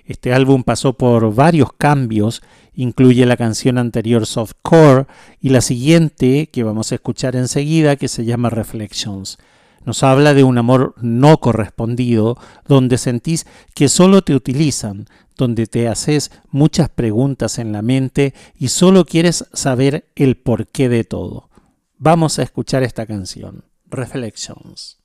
Este 0.07 0.33
álbum 0.33 0.65
pasó 0.65 0.95
por 0.95 1.35
varios 1.35 1.73
cambios, 1.73 2.43
incluye 2.75 3.27
la 3.27 3.37
canción 3.37 3.77
anterior 3.77 4.25
Softcore 4.25 5.07
y 5.41 5.51
la 5.51 5.61
siguiente 5.61 6.49
que 6.49 6.65
vamos 6.65 6.91
a 6.91 6.95
escuchar 6.97 7.37
enseguida 7.37 7.97
que 7.97 8.09
se 8.09 8.25
llama 8.25 8.51
Reflections. 8.51 9.39
Nos 9.85 10.03
habla 10.03 10.35
de 10.35 10.43
un 10.43 10.59
amor 10.59 10.95
no 11.01 11.39
correspondido, 11.39 12.39
donde 12.67 12.99
sentís 12.99 13.47
que 13.75 13.89
solo 13.89 14.23
te 14.23 14.35
utilizan, 14.35 15.07
donde 15.37 15.67
te 15.67 15.87
haces 15.87 16.31
muchas 16.51 16.89
preguntas 16.89 17.59
en 17.59 17.73
la 17.73 17.83
mente 17.83 18.33
y 18.59 18.69
solo 18.69 19.05
quieres 19.05 19.45
saber 19.53 20.09
el 20.17 20.37
porqué 20.37 20.89
de 20.89 21.05
todo. 21.05 21.51
Vamos 21.99 22.39
a 22.39 22.43
escuchar 22.43 22.83
esta 22.83 23.07
canción, 23.07 23.66
Reflections. 23.93 24.97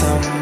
some 0.00 0.39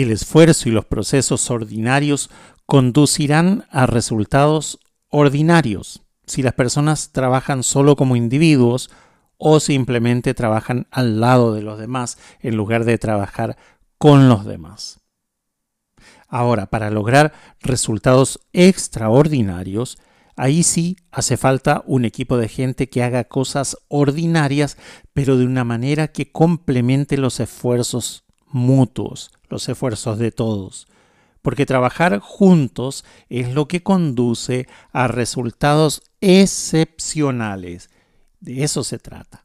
El 0.00 0.12
esfuerzo 0.12 0.70
y 0.70 0.72
los 0.72 0.86
procesos 0.86 1.50
ordinarios 1.50 2.30
conducirán 2.64 3.66
a 3.70 3.84
resultados 3.84 4.78
ordinarios 5.10 6.00
si 6.24 6.42
las 6.42 6.54
personas 6.54 7.12
trabajan 7.12 7.62
solo 7.62 7.96
como 7.96 8.16
individuos 8.16 8.88
o 9.36 9.60
simplemente 9.60 10.32
trabajan 10.32 10.86
al 10.90 11.20
lado 11.20 11.52
de 11.52 11.60
los 11.60 11.78
demás 11.78 12.16
en 12.40 12.56
lugar 12.56 12.86
de 12.86 12.96
trabajar 12.96 13.58
con 13.98 14.30
los 14.30 14.46
demás. 14.46 15.00
Ahora, 16.28 16.70
para 16.70 16.90
lograr 16.90 17.34
resultados 17.60 18.40
extraordinarios, 18.54 19.98
ahí 20.34 20.62
sí 20.62 20.96
hace 21.10 21.36
falta 21.36 21.82
un 21.84 22.06
equipo 22.06 22.38
de 22.38 22.48
gente 22.48 22.88
que 22.88 23.02
haga 23.02 23.24
cosas 23.24 23.76
ordinarias, 23.88 24.78
pero 25.12 25.36
de 25.36 25.44
una 25.44 25.64
manera 25.64 26.08
que 26.08 26.32
complemente 26.32 27.18
los 27.18 27.38
esfuerzos 27.38 28.24
mutuos, 28.46 29.30
los 29.50 29.68
esfuerzos 29.68 30.18
de 30.18 30.32
todos. 30.32 30.86
Porque 31.42 31.66
trabajar 31.66 32.18
juntos 32.18 33.04
es 33.28 33.54
lo 33.54 33.66
que 33.66 33.82
conduce 33.82 34.68
a 34.92 35.08
resultados 35.08 36.02
excepcionales. 36.20 37.90
De 38.40 38.62
eso 38.62 38.84
se 38.84 38.98
trata. 38.98 39.44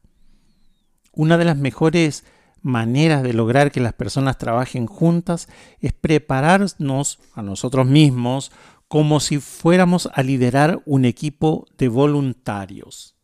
Una 1.12 1.38
de 1.38 1.44
las 1.44 1.56
mejores 1.56 2.24
maneras 2.62 3.22
de 3.22 3.32
lograr 3.32 3.70
que 3.70 3.80
las 3.80 3.92
personas 3.92 4.38
trabajen 4.38 4.86
juntas 4.86 5.48
es 5.80 5.92
prepararnos 5.92 7.20
a 7.34 7.42
nosotros 7.42 7.86
mismos 7.86 8.52
como 8.88 9.20
si 9.20 9.38
fuéramos 9.38 10.08
a 10.12 10.22
liderar 10.22 10.82
un 10.84 11.04
equipo 11.04 11.66
de 11.78 11.88
voluntarios. 11.88 13.16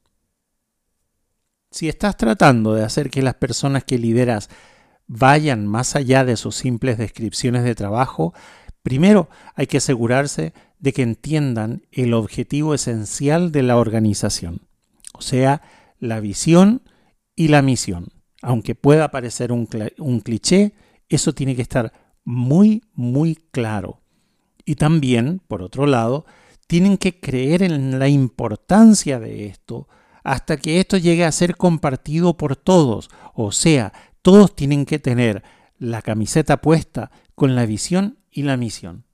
Si 1.70 1.88
estás 1.88 2.16
tratando 2.16 2.74
de 2.74 2.84
hacer 2.84 3.10
que 3.10 3.22
las 3.22 3.34
personas 3.34 3.84
que 3.84 3.98
lideras 3.98 4.50
vayan 5.07 5.66
más 5.66 5.96
allá 5.96 6.24
de 6.24 6.36
sus 6.36 6.57
simples 6.57 6.98
descripciones 6.98 7.64
de 7.64 7.74
trabajo, 7.74 8.34
primero 8.82 9.28
hay 9.55 9.66
que 9.66 9.78
asegurarse 9.78 10.53
de 10.78 10.92
que 10.92 11.03
entiendan 11.03 11.82
el 11.92 12.14
objetivo 12.14 12.74
esencial 12.74 13.53
de 13.53 13.62
la 13.62 13.76
organización, 13.76 14.62
o 15.14 15.22
sea, 15.22 15.62
la 15.98 16.20
visión 16.20 16.82
y 17.36 17.48
la 17.48 17.62
misión. 17.62 18.09
Aunque 18.42 18.74
pueda 18.74 19.12
parecer 19.12 19.53
un, 19.53 19.66
cliché, 19.66 20.72
eso 21.09 21.32
tiene 21.32 21.55
que 21.55 21.62
estar 21.62 21.92
muy, 22.24 22.82
muy 22.94 23.36
claro. 23.53 24.00
Y 24.64 24.74
también, 24.74 25.40
por 25.46 25.62
otro 25.62 25.86
lado, 25.86 26.26
tienen 26.66 26.98
que 26.98 27.20
creer 27.20 27.62
en 27.62 28.00
la 28.00 28.09
importancia 28.09 29.20
de 29.20 29.46
esto 29.46 29.88
hasta 30.24 30.57
que 30.57 30.80
esto 30.80 30.96
llegue 30.96 31.24
a 31.24 31.32
ser 31.32 31.57
compartido 31.57 32.36
por 32.36 32.57
todos. 32.57 33.11
O 33.34 33.53
sea, 33.53 33.92
todos 34.22 34.54
tienen 34.54 34.86
que 34.86 34.98
tener 34.98 35.42
la 35.78 36.00
camiseta 36.00 36.58
puesta 36.58 37.10
con 37.34 37.54
la 37.54 37.66
visión 37.66 38.18
y 38.30 38.42
la 38.42 38.56
misión. 38.56 39.04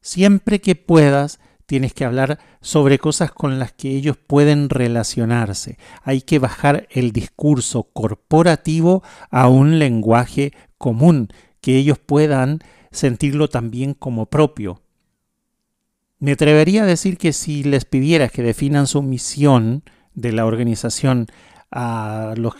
Siempre 0.00 0.60
que 0.60 0.74
puedas, 0.74 1.40
tienes 1.66 1.94
que 1.94 2.04
hablar 2.04 2.38
sobre 2.60 2.98
cosas 2.98 3.32
con 3.32 3.58
las 3.58 3.72
que 3.72 3.90
ellos 3.90 4.16
pueden 4.16 4.68
relacionarse. 4.68 5.78
Hay 6.02 6.22
que 6.22 6.38
bajar 6.38 6.88
el 6.90 7.12
discurso 7.12 7.84
corporativo 7.92 9.02
a 9.30 9.48
un 9.48 9.78
lenguaje 9.78 10.52
común, 10.78 11.28
que 11.60 11.76
ellos 11.76 11.98
puedan 11.98 12.60
sentirlo 12.90 13.48
también 13.48 13.94
como 13.94 14.26
propio. 14.26 14.82
Me 16.18 16.32
atrevería 16.32 16.84
a 16.84 16.86
decir 16.86 17.18
que 17.18 17.32
si 17.32 17.62
les 17.62 17.84
pidieras 17.84 18.32
que 18.32 18.42
definan 18.42 18.86
su 18.86 19.02
misión 19.02 19.82
de 20.14 20.32
la 20.32 20.46
organización 20.46 21.26
a 21.70 22.34
los 22.36 22.54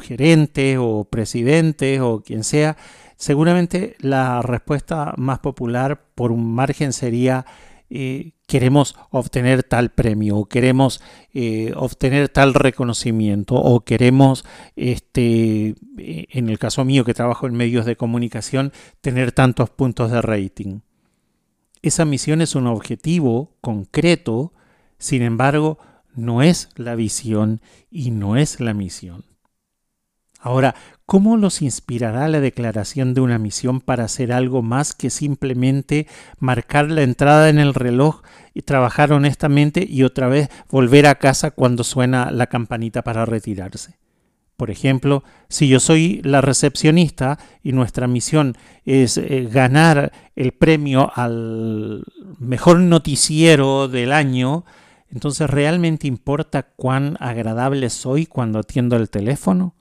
gerentes 0.00 0.78
o 0.80 1.04
presidentes 1.04 2.00
o 2.00 2.22
quien 2.22 2.44
sea, 2.44 2.76
seguramente 3.16 3.96
la 4.00 4.42
respuesta 4.42 5.14
más 5.16 5.38
popular 5.40 6.04
por 6.14 6.32
un 6.32 6.54
margen 6.54 6.92
sería 6.92 7.44
eh, 7.90 8.32
queremos 8.46 8.96
obtener 9.10 9.62
tal 9.62 9.90
premio 9.90 10.36
o 10.36 10.46
queremos 10.46 11.00
eh, 11.32 11.72
obtener 11.74 12.28
tal 12.28 12.52
reconocimiento 12.52 13.54
o 13.54 13.80
queremos, 13.80 14.44
este, 14.76 15.74
eh, 15.96 16.26
en 16.30 16.50
el 16.50 16.58
caso 16.58 16.84
mío 16.84 17.04
que 17.04 17.14
trabajo 17.14 17.46
en 17.46 17.54
medios 17.54 17.86
de 17.86 17.96
comunicación, 17.96 18.72
tener 19.00 19.32
tantos 19.32 19.70
puntos 19.70 20.10
de 20.10 20.20
rating. 20.20 20.80
Esa 21.80 22.04
misión 22.04 22.42
es 22.42 22.54
un 22.54 22.66
objetivo 22.66 23.52
concreto, 23.62 24.52
sin 24.98 25.22
embargo, 25.22 25.78
no 26.14 26.42
es 26.42 26.68
la 26.76 26.94
visión 26.94 27.62
y 27.90 28.10
no 28.10 28.36
es 28.36 28.60
la 28.60 28.74
misión. 28.74 29.27
Ahora, 30.40 30.76
¿cómo 31.04 31.36
los 31.36 31.62
inspirará 31.62 32.28
la 32.28 32.40
declaración 32.40 33.12
de 33.12 33.20
una 33.20 33.38
misión 33.38 33.80
para 33.80 34.04
hacer 34.04 34.32
algo 34.32 34.62
más 34.62 34.94
que 34.94 35.10
simplemente 35.10 36.06
marcar 36.38 36.90
la 36.90 37.02
entrada 37.02 37.48
en 37.48 37.58
el 37.58 37.74
reloj 37.74 38.22
y 38.54 38.62
trabajar 38.62 39.12
honestamente 39.12 39.84
y 39.88 40.04
otra 40.04 40.28
vez 40.28 40.48
volver 40.70 41.06
a 41.06 41.16
casa 41.16 41.50
cuando 41.50 41.82
suena 41.82 42.30
la 42.30 42.46
campanita 42.46 43.02
para 43.02 43.24
retirarse? 43.26 43.96
Por 44.56 44.70
ejemplo, 44.70 45.22
si 45.48 45.68
yo 45.68 45.78
soy 45.78 46.20
la 46.24 46.40
recepcionista 46.40 47.38
y 47.62 47.72
nuestra 47.72 48.08
misión 48.08 48.56
es 48.84 49.16
eh, 49.16 49.48
ganar 49.50 50.12
el 50.34 50.52
premio 50.52 51.12
al 51.14 52.04
mejor 52.40 52.80
noticiero 52.80 53.86
del 53.86 54.12
año, 54.12 54.64
entonces 55.10 55.48
¿realmente 55.48 56.08
importa 56.08 56.64
cuán 56.64 57.16
agradable 57.20 57.88
soy 57.88 58.26
cuando 58.26 58.58
atiendo 58.58 58.96
el 58.96 59.10
teléfono? 59.10 59.74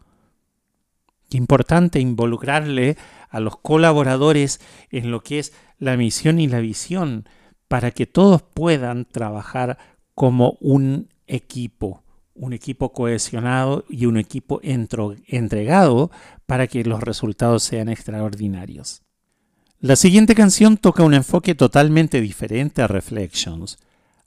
Importante 1.29 1.99
involucrarle 1.99 2.97
a 3.29 3.39
los 3.39 3.57
colaboradores 3.57 4.61
en 4.89 5.11
lo 5.11 5.21
que 5.21 5.39
es 5.39 5.53
la 5.77 5.97
misión 5.97 6.39
y 6.39 6.47
la 6.47 6.59
visión 6.59 7.27
para 7.67 7.91
que 7.91 8.05
todos 8.05 8.41
puedan 8.41 9.05
trabajar 9.05 9.77
como 10.13 10.57
un 10.61 11.09
equipo 11.27 12.03
un 12.37 12.53
equipo 12.53 12.93
cohesionado 12.93 13.83
y 13.89 14.05
un 14.05 14.17
equipo 14.17 14.61
entregado 14.63 16.11
para 16.45 16.67
que 16.67 16.83
los 16.83 17.01
resultados 17.01 17.63
sean 17.63 17.89
extraordinarios. 17.89 19.01
La 19.79 19.95
siguiente 19.95 20.35
canción 20.35 20.77
toca 20.77 21.03
un 21.03 21.13
enfoque 21.13 21.55
totalmente 21.55 22.21
diferente 22.21 22.81
a 22.81 22.87
Reflections. 22.87 23.77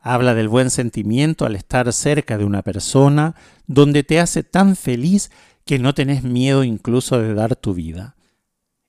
Habla 0.00 0.34
del 0.34 0.48
buen 0.48 0.70
sentimiento 0.70 1.44
al 1.44 1.56
estar 1.56 1.92
cerca 1.92 2.38
de 2.38 2.44
una 2.44 2.62
persona 2.62 3.34
donde 3.66 4.02
te 4.02 4.20
hace 4.20 4.42
tan 4.42 4.76
feliz 4.76 5.30
que 5.64 5.78
no 5.78 5.94
tenés 5.94 6.22
miedo 6.22 6.64
incluso 6.64 7.20
de 7.20 7.34
dar 7.34 7.56
tu 7.56 7.74
vida. 7.74 8.16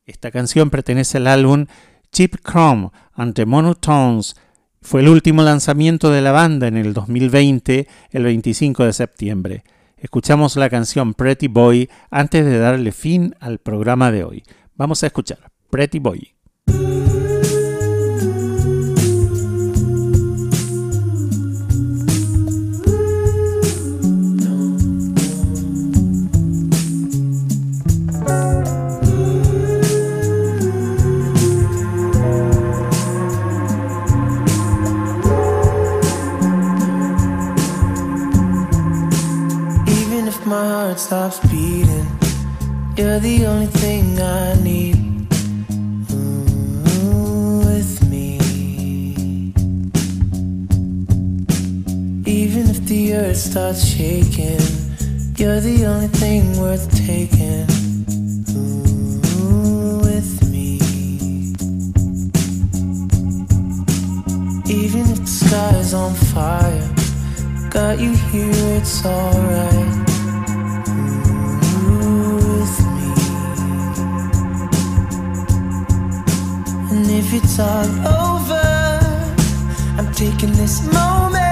Esta 0.06 0.32
canción 0.32 0.70
pertenece 0.70 1.18
al 1.18 1.28
álbum 1.28 1.68
Cheap 2.12 2.38
Chrome 2.44 2.90
and 3.14 3.34
the 3.36 3.46
Monotones 3.46 4.36
fue 4.82 5.02
el 5.02 5.10
último 5.10 5.44
lanzamiento 5.44 6.10
de 6.10 6.22
la 6.22 6.32
banda 6.32 6.68
en 6.68 6.76
el 6.76 6.94
2020, 6.94 7.88
el 8.10 8.24
25 8.24 8.84
de 8.84 8.94
septiembre. 8.94 9.64
Escuchamos 9.98 10.56
la 10.56 10.72
canción 10.72 11.14
Pretty 11.14 11.48
Boy 11.48 11.88
antes 12.10 12.44
de 12.44 12.58
darle 12.58 12.92
fin 12.92 13.36
al 13.40 13.60
programa 13.60 14.12
de 14.12 14.24
hoy. 14.24 14.44
Vamos 14.76 15.04
a 15.04 15.08
escuchar 15.08 15.52
Pretty 15.70 16.00
Boy. 16.00 16.31
Stops 41.00 41.39
beating. 41.50 42.08
You're 42.98 43.20
the 43.20 43.46
only 43.46 43.68
thing 43.68 44.20
I 44.20 44.56
need. 44.62 44.98
Ooh, 46.12 47.60
with 47.66 48.10
me. 48.10 48.38
Even 52.26 52.70
if 52.70 52.86
the 52.88 53.14
earth 53.16 53.38
starts 53.38 53.86
shaking, 53.86 54.60
you're 55.38 55.62
the 55.62 55.86
only 55.86 56.08
thing 56.08 56.60
worth 56.60 56.89
taking. 57.06 57.68
Ooh, 58.58 60.00
with 60.00 60.50
me. 60.52 60.76
Even 64.68 65.10
if 65.12 65.20
the 65.22 65.28
sky's 65.28 65.94
on 65.94 66.14
fire, 66.34 66.89
got 67.70 68.00
you 68.00 68.12
here, 68.32 68.78
it's 68.78 69.06
alright. 69.06 70.11
If 77.22 77.34
it's 77.34 77.60
all 77.60 77.86
over, 78.08 79.00
I'm 79.98 80.12
taking 80.14 80.54
this 80.54 80.82
moment. 80.92 81.51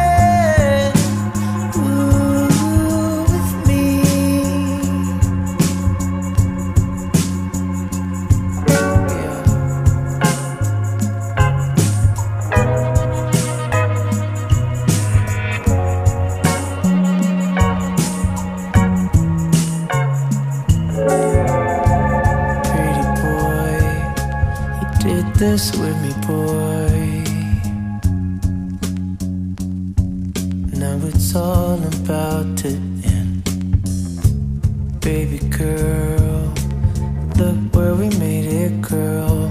This 25.40 25.72
with 25.78 25.96
me, 26.02 26.12
boy. 26.28 27.24
Now 30.78 31.00
it's 31.08 31.34
all 31.34 31.82
about 31.82 32.58
to 32.58 32.68
end. 32.68 33.44
Baby 35.00 35.40
girl, 35.48 36.54
look 37.38 37.58
where 37.74 37.96
we 37.96 38.10
made 38.20 38.48
it, 38.48 38.82
girl. 38.82 39.50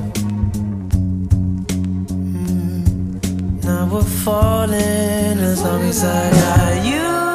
Mm. 2.36 3.64
Now 3.64 3.88
we're 3.90 4.02
falling 4.02 5.38
as 5.50 5.62
long 5.62 5.82
as 5.84 6.04
I 6.04 6.30
got 6.30 6.84
you. 6.84 7.27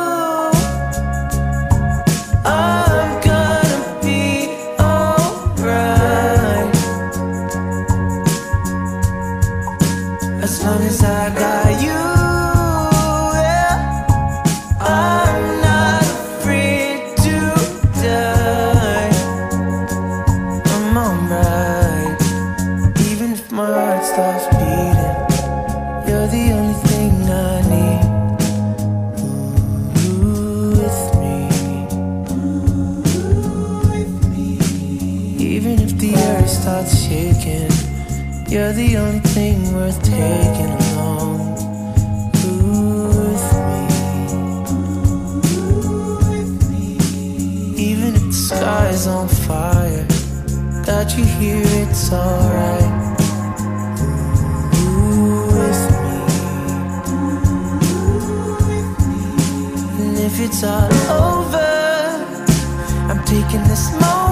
Here, 51.43 51.61
it's 51.83 52.11
alright. 52.13 52.93
With 55.53 55.83
me. 56.03 56.17
And 60.03 60.17
if 60.27 60.39
it's 60.39 60.63
all 60.63 60.93
over, 61.31 61.71
I'm 63.09 63.21
taking 63.25 63.63
this 63.71 63.91
moment. 63.91 64.22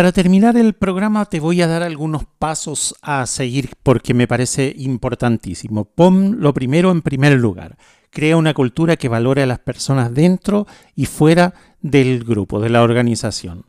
Para 0.00 0.12
terminar 0.12 0.56
el 0.56 0.72
programa 0.72 1.26
te 1.26 1.40
voy 1.40 1.60
a 1.60 1.66
dar 1.66 1.82
algunos 1.82 2.24
pasos 2.24 2.94
a 3.02 3.26
seguir 3.26 3.72
porque 3.82 4.14
me 4.14 4.26
parece 4.26 4.74
importantísimo. 4.78 5.84
Pon 5.84 6.40
lo 6.40 6.54
primero 6.54 6.90
en 6.90 7.02
primer 7.02 7.34
lugar. 7.34 7.76
Crea 8.08 8.38
una 8.38 8.54
cultura 8.54 8.96
que 8.96 9.10
valore 9.10 9.42
a 9.42 9.46
las 9.46 9.58
personas 9.58 10.14
dentro 10.14 10.66
y 10.96 11.04
fuera 11.04 11.52
del 11.82 12.24
grupo, 12.24 12.60
de 12.60 12.70
la 12.70 12.82
organización. 12.82 13.66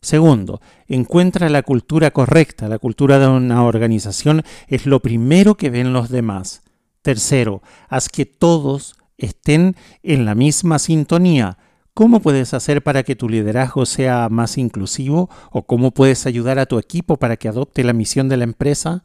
Segundo, 0.00 0.60
encuentra 0.86 1.48
la 1.48 1.64
cultura 1.64 2.12
correcta. 2.12 2.68
La 2.68 2.78
cultura 2.78 3.18
de 3.18 3.26
una 3.26 3.64
organización 3.64 4.44
es 4.68 4.86
lo 4.86 5.00
primero 5.00 5.56
que 5.56 5.70
ven 5.70 5.92
los 5.92 6.10
demás. 6.10 6.62
Tercero, 7.02 7.60
haz 7.88 8.08
que 8.08 8.24
todos 8.24 8.94
estén 9.18 9.74
en 10.04 10.26
la 10.26 10.36
misma 10.36 10.78
sintonía. 10.78 11.58
¿Cómo 11.94 12.20
puedes 12.20 12.54
hacer 12.54 12.82
para 12.82 13.02
que 13.02 13.16
tu 13.16 13.28
liderazgo 13.28 13.84
sea 13.84 14.30
más 14.30 14.56
inclusivo? 14.56 15.28
¿O 15.50 15.64
cómo 15.66 15.90
puedes 15.90 16.24
ayudar 16.24 16.58
a 16.58 16.64
tu 16.64 16.78
equipo 16.78 17.18
para 17.18 17.36
que 17.36 17.48
adopte 17.48 17.84
la 17.84 17.92
misión 17.92 18.30
de 18.30 18.38
la 18.38 18.44
empresa? 18.44 19.04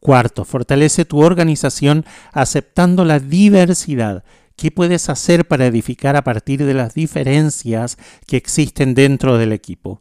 Cuarto, 0.00 0.44
fortalece 0.44 1.04
tu 1.04 1.22
organización 1.22 2.04
aceptando 2.32 3.04
la 3.04 3.20
diversidad. 3.20 4.24
¿Qué 4.56 4.72
puedes 4.72 5.08
hacer 5.08 5.46
para 5.46 5.66
edificar 5.66 6.16
a 6.16 6.24
partir 6.24 6.64
de 6.64 6.74
las 6.74 6.94
diferencias 6.94 7.96
que 8.26 8.36
existen 8.36 8.94
dentro 8.94 9.38
del 9.38 9.52
equipo? 9.52 10.00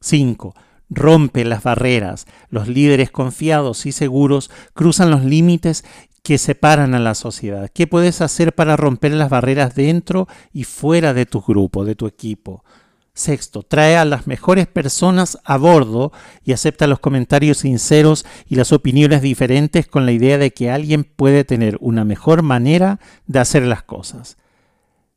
5. 0.00 0.52
Rompe 0.90 1.44
las 1.44 1.62
barreras. 1.62 2.26
Los 2.48 2.66
líderes 2.66 3.12
confiados 3.12 3.86
y 3.86 3.92
seguros 3.92 4.50
cruzan 4.74 5.10
los 5.10 5.24
límites 5.24 5.84
que 6.26 6.38
separan 6.38 6.96
a 6.96 6.98
la 6.98 7.14
sociedad. 7.14 7.70
¿Qué 7.72 7.86
puedes 7.86 8.20
hacer 8.20 8.52
para 8.52 8.76
romper 8.76 9.12
las 9.12 9.30
barreras 9.30 9.76
dentro 9.76 10.26
y 10.52 10.64
fuera 10.64 11.14
de 11.14 11.24
tu 11.24 11.40
grupo, 11.40 11.84
de 11.84 11.94
tu 11.94 12.08
equipo? 12.08 12.64
Sexto, 13.14 13.62
trae 13.62 13.96
a 13.96 14.04
las 14.04 14.26
mejores 14.26 14.66
personas 14.66 15.38
a 15.44 15.56
bordo 15.56 16.10
y 16.42 16.50
acepta 16.50 16.88
los 16.88 16.98
comentarios 16.98 17.58
sinceros 17.58 18.26
y 18.48 18.56
las 18.56 18.72
opiniones 18.72 19.22
diferentes 19.22 19.86
con 19.86 20.04
la 20.04 20.10
idea 20.10 20.36
de 20.36 20.52
que 20.52 20.68
alguien 20.68 21.04
puede 21.04 21.44
tener 21.44 21.78
una 21.80 22.04
mejor 22.04 22.42
manera 22.42 22.98
de 23.28 23.38
hacer 23.38 23.62
las 23.62 23.84
cosas. 23.84 24.36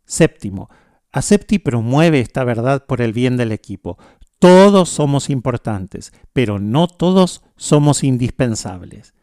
Séptimo, 0.05 0.69
acepta 1.11 1.55
y 1.55 1.57
promueve 1.57 2.19
esta 2.19 2.43
verdad 2.43 2.85
por 2.85 3.01
el 3.01 3.13
bien 3.13 3.35
del 3.35 3.51
equipo. 3.51 3.97
Todos 4.37 4.89
somos 4.89 5.31
importantes, 5.31 6.13
pero 6.33 6.59
no 6.59 6.85
todos 6.85 7.41
somos 7.55 8.03
indispensables. 8.03 9.15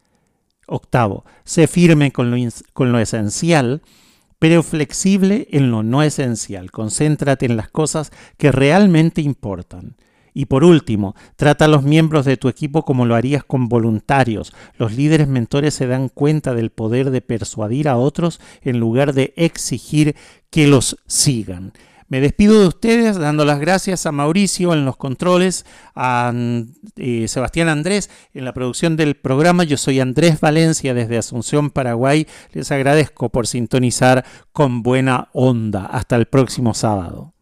Octavo, 0.67 1.25
sé 1.45 1.67
firme 1.67 2.12
con 2.12 2.31
lo, 2.31 2.37
con 2.73 2.93
lo, 2.93 2.99
esencial, 2.99 3.83
pero 4.39 4.62
flexible 4.62 5.49
en 5.51 5.71
lo 5.71 5.83
no 5.83 6.03
esencial. 6.03 6.71
Concéntrate 6.71 7.47
en 7.47 7.57
las 7.57 7.71
cosas 7.71 8.12
que 8.37 8.53
realmente 8.53 9.23
importan. 9.23 9.97
Y 10.39 10.45
por 10.45 10.64
último, 10.64 11.14
trata 11.37 11.64
a 11.64 11.69
los 11.69 11.83
miembros 11.83 12.27
de 12.27 12.37
tu 12.37 12.51
equipo 12.51 12.85
como 12.85 13.07
lo 13.07 13.14
harías 13.14 13.43
con 13.43 13.71
voluntarios. 13.71 14.53
Los 14.77 14.95
líderes 14.95 15.29
mentores 15.29 15.73
se 15.73 15.87
dan 15.87 16.11
cuenta 16.11 16.53
del 16.53 16.69
poder 16.69 17.11
de 17.11 17.23
persuadir 17.23 17.89
a 17.89 17.97
otros 17.97 18.39
en 18.61 18.79
lugar 18.79 19.14
de 19.14 19.33
exigir 19.39 20.14
que 20.51 20.67
los 20.67 20.99
sigan. 21.07 21.73
Me 22.09 22.21
despido 22.21 22.61
de 22.61 22.69
ustedes 22.69 23.17
dando 23.17 23.45
las 23.45 23.59
gracias 23.59 24.07
a 24.07 24.13
Mauricio 24.13 24.73
en 24.73 24.85
los 24.85 24.97
controles, 24.97 25.67
a 25.97 26.33
eh, 26.97 27.27
Sebastián 27.27 27.69
Andrés 27.69 28.11
en 28.33 28.45
la 28.45 28.55
producción 28.55 28.97
del 28.97 29.17
programa. 29.17 29.65
Yo 29.65 29.77
soy 29.77 29.99
Andrés 29.99 30.41
Valencia 30.41 30.95
desde 30.95 31.19
Asunción, 31.19 31.71
Paraguay. 31.71 32.29
Les 32.53 32.71
agradezco 32.71 33.31
por 33.31 33.49
sintonizar 33.49 34.25
con 34.53 34.85
buena 34.85 35.29
onda. 35.33 35.87
Hasta 35.87 36.15
el 36.15 36.27
próximo 36.27 36.75
sábado. 36.75 37.33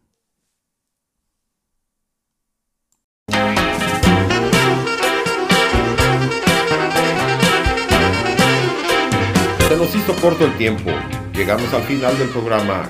Se 9.67 9.77
nos 9.77 9.95
hizo 9.95 10.15
corto 10.21 10.45
el 10.45 10.57
tiempo. 10.57 10.89
Llegamos 11.33 11.71
al 11.73 11.83
final 11.83 12.17
del 12.17 12.29
programa 12.29 12.89